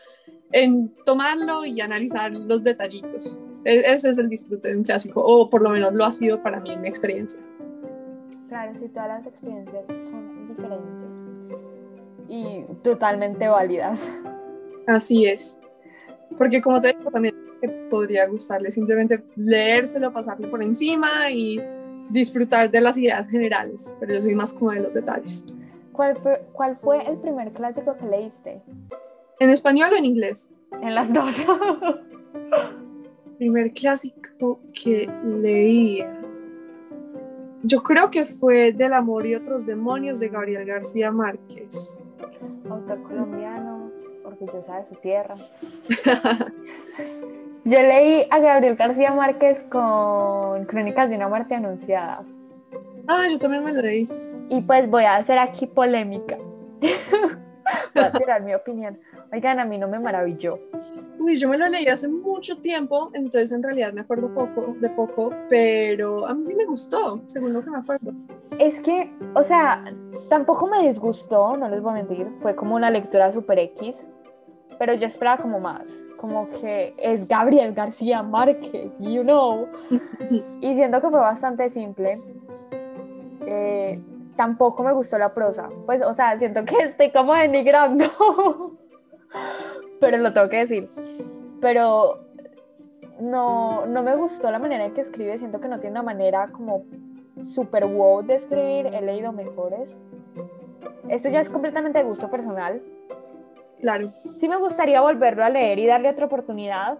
en 0.51 0.93
tomarlo 1.03 1.65
y 1.65 1.81
analizar 1.81 2.31
los 2.31 2.63
detallitos. 2.63 3.39
E-, 3.65 3.93
ese 3.93 4.09
es 4.09 4.17
el 4.17 4.29
disfrute 4.29 4.69
de 4.69 4.77
un 4.77 4.83
clásico, 4.83 5.21
o 5.23 5.49
por 5.49 5.61
lo 5.61 5.69
menos 5.69 5.93
lo 5.93 6.05
ha 6.05 6.11
sido 6.11 6.41
para 6.41 6.59
mí 6.59 6.71
en 6.71 6.81
mi 6.81 6.87
experiencia. 6.87 7.41
Claro, 8.49 8.73
sí, 8.75 8.87
todas 8.89 9.07
las 9.07 9.27
experiencias 9.27 9.85
son 10.03 10.47
diferentes 10.47 11.13
y 12.27 12.63
totalmente 12.83 13.47
válidas. 13.47 14.11
Así 14.87 15.25
es. 15.25 15.59
Porque 16.37 16.61
como 16.61 16.79
te 16.81 16.93
digo, 16.93 17.11
también 17.11 17.35
podría 17.89 18.27
gustarle 18.27 18.71
simplemente 18.71 19.23
leérselo, 19.35 20.11
pasarle 20.11 20.47
por 20.47 20.61
encima 20.61 21.29
y 21.31 21.61
disfrutar 22.09 22.69
de 22.69 22.81
las 22.81 22.97
ideas 22.97 23.29
generales, 23.29 23.95
pero 23.99 24.13
yo 24.13 24.21
soy 24.21 24.35
más 24.35 24.53
como 24.53 24.71
de 24.71 24.81
los 24.81 24.93
detalles. 24.93 25.45
¿Cuál 25.91 26.15
fue, 26.17 26.43
¿Cuál 26.51 26.77
fue 26.77 27.07
el 27.09 27.17
primer 27.17 27.51
clásico 27.51 27.95
que 27.97 28.05
leíste? 28.05 28.61
¿En 29.39 29.49
español 29.49 29.93
o 29.93 29.95
en 29.95 30.05
inglés? 30.05 30.51
En 30.81 30.95
las 30.95 31.13
dos. 31.13 31.35
primer 33.43 33.73
clásico 33.73 34.61
que 34.73 35.09
leí. 35.41 36.01
Yo 37.61 37.83
creo 37.83 38.09
que 38.09 38.25
fue 38.25 38.71
Del 38.71 38.93
amor 38.93 39.25
y 39.25 39.35
otros 39.35 39.65
demonios 39.65 40.21
de 40.21 40.29
Gabriel 40.29 40.65
García 40.65 41.11
Márquez. 41.11 42.01
Autor 42.69 43.03
colombiano, 43.03 43.91
orgullosa 44.23 44.77
de 44.77 44.85
su 44.85 44.95
tierra. 44.95 45.35
Yo 47.65 47.81
leí 47.81 48.25
a 48.29 48.39
Gabriel 48.39 48.77
García 48.77 49.13
Márquez 49.13 49.65
con 49.69 50.63
Crónicas 50.63 51.09
de 51.09 51.17
una 51.17 51.27
muerte 51.27 51.55
anunciada. 51.55 52.23
Ah, 53.07 53.25
yo 53.29 53.39
también 53.39 53.63
me 53.63 53.73
lo 53.73 53.81
leí. 53.81 54.09
Y 54.49 54.61
pues 54.61 54.89
voy 54.89 55.03
a 55.03 55.17
hacer 55.17 55.37
aquí 55.37 55.67
polémica. 55.67 56.37
voy 57.95 58.03
a 58.03 58.11
tirar 58.11 58.43
mi 58.43 58.53
opinión. 58.53 58.99
Oigan, 59.31 59.59
a 59.59 59.65
mí 59.65 59.77
no 59.77 59.87
me 59.87 59.99
maravilló. 59.99 60.59
Uy, 61.19 61.35
yo 61.35 61.49
me 61.49 61.57
lo 61.57 61.67
leí 61.67 61.87
hace 61.87 62.07
mucho 62.07 62.57
tiempo, 62.59 63.09
entonces 63.13 63.51
en 63.51 63.63
realidad 63.63 63.93
me 63.93 64.01
acuerdo 64.01 64.33
poco, 64.33 64.75
de 64.79 64.89
poco, 64.89 65.31
pero 65.49 66.25
a 66.27 66.33
mí 66.33 66.43
sí 66.43 66.53
me 66.55 66.65
gustó, 66.65 67.21
según 67.27 67.53
lo 67.53 67.63
que 67.63 67.69
me 67.69 67.77
acuerdo. 67.77 68.11
Es 68.59 68.79
que, 68.81 69.11
o 69.33 69.43
sea, 69.43 69.83
tampoco 70.29 70.67
me 70.67 70.87
disgustó, 70.87 71.57
no 71.57 71.69
les 71.69 71.81
voy 71.81 71.91
a 71.91 71.95
mentir, 71.95 72.27
fue 72.39 72.55
como 72.55 72.75
una 72.75 72.89
lectura 72.89 73.31
super 73.31 73.57
X, 73.59 74.05
pero 74.77 74.93
yo 74.93 75.07
esperaba 75.07 75.41
como 75.41 75.59
más, 75.59 76.03
como 76.17 76.49
que 76.49 76.93
es 76.97 77.27
Gabriel 77.27 77.73
García 77.73 78.23
Márquez, 78.23 78.91
you 78.99 79.23
know. 79.23 79.67
y 80.61 80.75
siento 80.75 81.01
que 81.01 81.09
fue 81.09 81.19
bastante 81.19 81.69
simple. 81.69 82.19
Eh, 83.45 84.01
tampoco 84.35 84.83
me 84.83 84.93
gustó 84.93 85.17
la 85.17 85.33
prosa, 85.33 85.69
pues, 85.85 86.01
o 86.01 86.13
sea, 86.13 86.37
siento 86.39 86.65
que 86.65 86.77
estoy 86.83 87.11
como 87.11 87.33
denigrando, 87.33 88.05
pero 89.99 90.17
lo 90.17 90.33
tengo 90.33 90.49
que 90.49 90.57
decir. 90.57 90.89
Pero 91.61 92.25
no, 93.19 93.85
no 93.85 94.03
me 94.03 94.15
gustó 94.15 94.51
la 94.51 94.59
manera 94.59 94.85
en 94.85 94.93
que 94.93 95.01
escribe, 95.01 95.37
siento 95.37 95.61
que 95.61 95.67
no 95.67 95.79
tiene 95.79 95.91
una 95.91 96.03
manera 96.03 96.49
como 96.51 96.83
super 97.41 97.85
wow 97.85 98.21
de 98.23 98.35
escribir, 98.35 98.87
he 98.87 99.01
leído 99.01 99.31
mejores. 99.31 99.97
Esto 101.09 101.29
ya 101.29 101.41
es 101.41 101.49
completamente 101.49 101.99
de 101.99 102.05
gusto 102.05 102.29
personal, 102.29 102.81
Claro. 103.83 104.13
Sí 104.37 104.47
me 104.47 104.55
gustaría 104.55 105.01
volverlo 105.01 105.43
a 105.43 105.49
leer 105.49 105.77
y 105.77 105.85
darle 105.85 106.09
otra 106.09 106.27
oportunidad. 106.27 106.97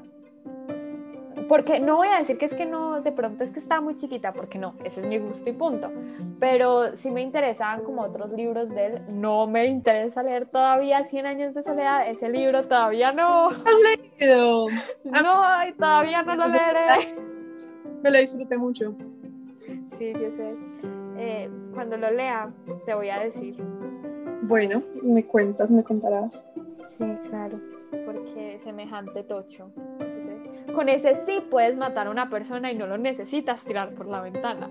Porque 1.48 1.80
no 1.80 1.98
voy 1.98 2.08
a 2.08 2.18
decir 2.18 2.38
que 2.38 2.46
es 2.46 2.54
que 2.54 2.66
no, 2.66 3.02
de 3.02 3.12
pronto 3.12 3.44
es 3.44 3.52
que 3.52 3.60
estaba 3.60 3.82
muy 3.82 3.96
chiquita, 3.96 4.34
porque 4.34 4.58
no, 4.58 4.76
ese 4.84 5.02
es 5.02 5.08
mi 5.08 5.18
gusto 5.18 5.50
y 5.50 5.54
punto. 5.54 5.92
Pero 6.40 6.96
sí 6.96 7.12
me 7.12 7.22
interesaban 7.22 7.84
como 7.84 8.02
otros 8.02 8.32
libros 8.32 8.70
de 8.70 8.86
él. 8.86 9.02
No 9.10 9.48
me 9.48 9.66
interesa 9.66 10.24
leer 10.24 10.46
todavía 10.48 11.04
100 11.04 11.26
años 11.26 11.54
de 11.54 11.64
soledad, 11.64 12.08
ese 12.08 12.30
libro 12.30 12.68
todavía 12.68 13.12
no. 13.12 13.50
¿Has 13.50 14.20
leído? 14.20 14.68
No, 15.04 15.42
todavía 15.78 16.24
no 16.24 16.36
lo 16.36 16.46
leeré. 16.48 17.16
Me 18.04 18.12
lo 18.12 18.20
disfruté 18.20 18.58
mucho. 18.58 18.96
Sí, 19.98 20.12
yo 20.14 20.30
sé. 20.36 20.56
Eh, 21.18 21.50
cuando 21.74 21.98
lo 21.98 22.12
lea, 22.12 22.52
te 22.86 22.94
voy 22.94 23.10
a 23.10 23.20
decir. 23.20 23.56
Bueno, 24.42 24.84
me 25.02 25.26
cuentas, 25.26 25.72
me 25.72 25.84
contarás. 25.84 26.52
Sí, 26.98 27.06
claro, 27.30 27.60
porque 28.06 28.60
semejante 28.60 29.24
tocho. 29.24 29.72
Con 30.74 30.90
ese 30.90 31.26
sí 31.26 31.44
puedes 31.50 31.76
matar 31.76 32.08
a 32.08 32.12
una 32.12 32.30
persona 32.30 32.72
y 32.72 32.76
no 32.76 32.88
lo 32.88 32.98
necesitas 32.98 33.64
tirar 33.64 33.94
por 33.94 34.08
la 34.08 34.22
ventana. 34.22 34.70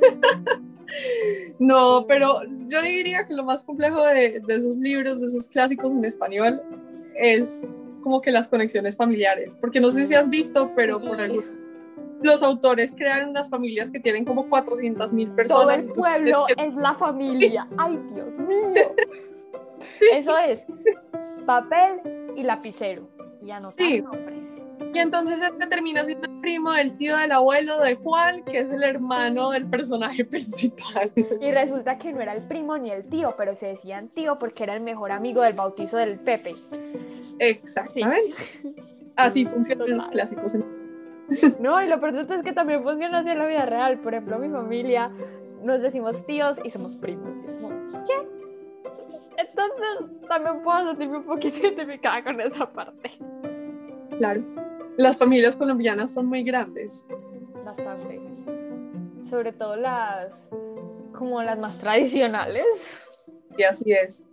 no, 1.58 2.06
pero 2.06 2.42
yo 2.68 2.82
diría 2.82 3.26
que 3.26 3.34
lo 3.34 3.44
más 3.44 3.64
complejo 3.64 4.02
de, 4.02 4.42
esos 4.48 4.76
libros, 4.76 5.20
de 5.20 5.26
esos 5.26 5.48
clásicos 5.48 5.92
en 5.92 6.04
español, 6.04 6.62
es 7.16 7.66
como 8.02 8.20
que 8.20 8.30
las 8.30 8.48
conexiones 8.48 8.96
familiares. 8.96 9.56
Porque 9.60 9.80
no 9.80 9.90
sé 9.90 10.04
si 10.04 10.14
has 10.14 10.28
visto, 10.28 10.70
pero 10.74 11.00
por 11.00 11.20
algo 11.20 11.42
los 12.24 12.42
autores 12.42 12.94
crean 12.96 13.28
unas 13.28 13.50
familias 13.50 13.90
que 13.90 14.00
tienen 14.00 14.24
como 14.24 14.48
400 14.48 15.12
mil 15.12 15.30
personas. 15.32 15.84
Todo 15.84 15.86
el 15.86 15.92
pueblo 15.92 16.46
es 16.56 16.74
la 16.74 16.94
familia. 16.94 17.68
Ay, 17.76 18.00
Dios 18.14 18.38
mío. 18.38 18.56
Eso 20.12 20.36
es 20.38 20.60
papel 21.44 22.00
y 22.36 22.42
lapicero 22.42 23.06
y 23.44 23.50
anotar 23.50 23.86
nombres. 24.02 24.62
Y 24.92 24.98
entonces 24.98 25.42
este 25.42 25.66
termina 25.66 26.04
siendo 26.04 26.28
el 26.28 26.40
primo 26.40 26.72
del 26.72 26.96
tío 26.96 27.16
del 27.16 27.32
abuelo 27.32 27.80
de 27.80 27.96
Juan, 27.96 28.44
que 28.44 28.60
es 28.60 28.70
el 28.70 28.82
hermano 28.82 29.50
del 29.50 29.66
personaje 29.66 30.24
principal. 30.24 31.10
Y 31.40 31.50
resulta 31.50 31.98
que 31.98 32.12
no 32.12 32.20
era 32.20 32.32
el 32.32 32.42
primo 32.42 32.78
ni 32.78 32.90
el 32.90 33.04
tío, 33.08 33.34
pero 33.36 33.56
se 33.56 33.66
decían 33.66 34.08
tío 34.08 34.38
porque 34.38 34.62
era 34.64 34.74
el 34.74 34.80
mejor 34.80 35.12
amigo 35.12 35.42
del 35.42 35.54
bautizo 35.54 35.96
del 35.96 36.18
Pepe. 36.20 36.54
Exactamente. 37.38 38.44
Así 39.16 39.46
funcionan 39.46 39.90
los 39.90 40.08
clásicos. 40.08 40.54
No, 41.58 41.82
y 41.82 41.88
lo 41.88 42.00
peor 42.00 42.14
es 42.16 42.42
que 42.42 42.52
también 42.52 42.82
funciona 42.82 43.20
así 43.20 43.30
en 43.30 43.38
la 43.38 43.46
vida 43.46 43.64
real. 43.64 43.98
Por 44.00 44.14
ejemplo, 44.14 44.38
mi 44.38 44.48
familia 44.48 45.10
nos 45.62 45.80
decimos 45.80 46.24
tíos 46.26 46.58
y 46.62 46.70
somos 46.70 46.96
primos. 46.96 47.30
¿Qué? 48.06 48.33
Entonces 49.36 50.28
también 50.28 50.62
puedo 50.62 50.88
sentirme 50.88 51.18
un 51.18 51.24
poquito 51.24 51.58
identificada 51.66 52.22
con 52.22 52.40
esa 52.40 52.70
parte. 52.72 53.10
Claro. 54.18 54.42
Las 54.96 55.16
familias 55.16 55.56
colombianas 55.56 56.12
son 56.12 56.26
muy 56.26 56.42
grandes. 56.42 57.08
Bastante. 57.64 58.20
Sobre 59.28 59.52
todo 59.52 59.76
las 59.76 60.48
como 61.12 61.42
las 61.42 61.58
más 61.58 61.78
tradicionales. 61.78 63.08
Y 63.56 63.62
así 63.62 63.92
es. 63.92 64.28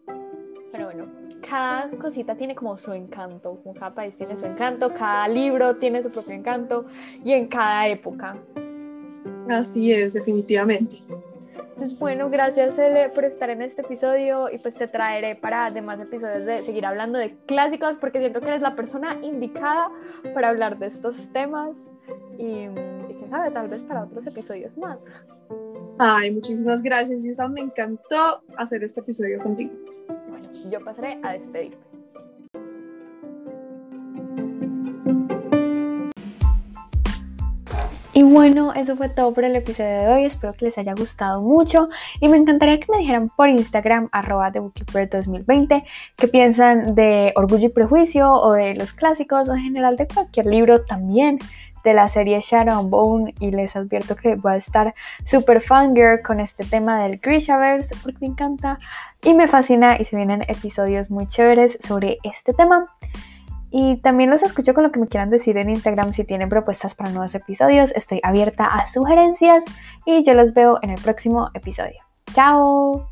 Pero 0.72 0.86
bueno, 0.86 1.08
cada 1.48 1.90
cosita 1.98 2.36
tiene 2.36 2.56
como 2.56 2.78
su 2.78 2.94
encanto, 2.94 3.62
cada 3.78 3.94
país 3.94 4.16
tiene 4.18 4.38
su 4.38 4.46
encanto, 4.46 4.94
cada 4.94 5.28
libro 5.28 5.76
tiene 5.76 6.02
su 6.02 6.12
propio 6.12 6.34
encanto 6.34 6.86
y 7.24 7.34
en 7.34 7.48
cada 7.48 7.88
época. 7.88 8.38
Así 9.50 9.92
es, 9.92 10.14
definitivamente. 10.14 10.98
Pues 11.82 11.98
bueno, 11.98 12.30
gracias 12.30 12.78
Ele 12.78 13.10
por 13.10 13.26
estar 13.26 13.50
en 13.50 13.64
este 13.64 13.82
episodio 13.82 14.52
y 14.52 14.60
pues 14.60 14.76
te 14.76 14.88
traeré 14.88 15.36
para 15.36 15.72
demás 15.72 16.00
episodios 16.00 16.46
de 16.46 16.62
seguir 16.62 16.86
hablando 16.86 17.18
de 17.18 17.36
clásicos 17.48 17.98
porque 17.98 18.20
siento 18.20 18.40
que 18.40 18.50
eres 18.50 18.62
la 18.62 18.76
persona 18.76 19.18
indicada 19.24 19.90
para 20.36 20.50
hablar 20.50 20.78
de 20.78 20.86
estos 20.86 21.34
temas 21.34 21.76
y, 22.38 22.68
quién 22.68 23.30
sabe, 23.32 23.50
tal 23.50 23.68
vez 23.68 23.82
para 23.82 24.04
otros 24.04 24.28
episodios 24.28 24.78
más. 24.78 25.00
Ay, 25.98 26.30
muchísimas 26.30 26.84
gracias 26.84 27.26
Isa, 27.26 27.48
me 27.48 27.62
encantó 27.62 28.44
hacer 28.58 28.84
este 28.84 29.00
episodio 29.00 29.40
contigo. 29.40 29.74
Bueno, 30.30 30.52
yo 30.70 30.86
pasaré 30.86 31.20
a 31.24 31.34
despedirme. 31.34 31.91
Y 38.14 38.24
bueno, 38.24 38.74
eso 38.74 38.98
fue 38.98 39.08
todo 39.08 39.34
por 39.34 39.46
el 39.46 39.56
episodio 39.56 39.90
de 39.90 40.08
hoy. 40.10 40.26
Espero 40.26 40.52
que 40.54 40.66
les 40.66 40.78
haya 40.78 40.94
gustado 40.94 41.42
mucho. 41.42 41.88
Y 42.20 42.28
me 42.28 42.36
encantaría 42.36 42.78
que 42.78 42.92
me 42.92 42.98
dijeran 42.98 43.30
por 43.30 43.48
Instagram, 43.48 44.10
arroba 44.12 44.52
2020, 44.52 45.84
qué 46.18 46.28
piensan 46.28 46.94
de 46.94 47.32
Orgullo 47.38 47.68
y 47.68 47.70
Prejuicio 47.70 48.30
o 48.34 48.52
de 48.52 48.76
los 48.76 48.92
clásicos 48.92 49.48
o 49.48 49.54
en 49.54 49.62
general 49.62 49.96
de 49.96 50.08
cualquier 50.08 50.48
libro 50.48 50.84
también. 50.84 51.40
de 51.84 51.96
la 51.96 52.08
serie 52.10 52.40
Shadow 52.42 52.78
and 52.78 52.92
Bone 52.92 53.34
y 53.40 53.50
les 53.50 53.76
advierto 53.76 54.16
que 54.16 54.36
voy 54.36 54.52
a 54.52 54.56
estar 54.58 54.94
super 55.26 55.62
fangirl 55.62 56.22
con 56.22 56.40
este 56.40 56.64
tema 56.64 57.02
del 57.02 57.18
Grishaverse 57.18 57.96
porque 58.04 58.20
me 58.22 58.28
encanta 58.28 58.78
y 59.24 59.34
me 59.34 59.48
fascina 59.48 59.98
y 60.00 60.06
se 60.06 60.16
vienen 60.16 60.44
episodios 60.44 61.10
muy 61.10 61.28
chéveres 61.28 61.80
sobre 61.82 62.20
este 62.22 62.54
tema. 62.54 62.86
Y 63.72 63.98
también 64.02 64.30
los 64.30 64.44
escucho 64.44 64.74
con 64.74 64.84
lo 64.84 64.92
que 64.92 65.00
me 65.00 65.08
quieran 65.08 65.30
decir 65.30 65.58
en 65.58 65.70
Instagram 65.70 66.14
si 66.14 66.26
tienen 66.26 66.50
propuestas 66.50 66.94
para 66.94 67.10
nuevos 67.10 67.34
episodios. 67.34 67.92
Estoy 67.96 68.20
abierta 68.22 68.66
a 68.66 68.88
sugerencias 68.88 69.64
y 70.06 70.24
yo 70.24 70.34
los 70.34 70.54
veo 70.54 70.78
en 70.82 70.90
el 70.92 71.02
próximo 71.02 71.50
episodio. 71.54 72.02
¡Chao! 72.34 73.11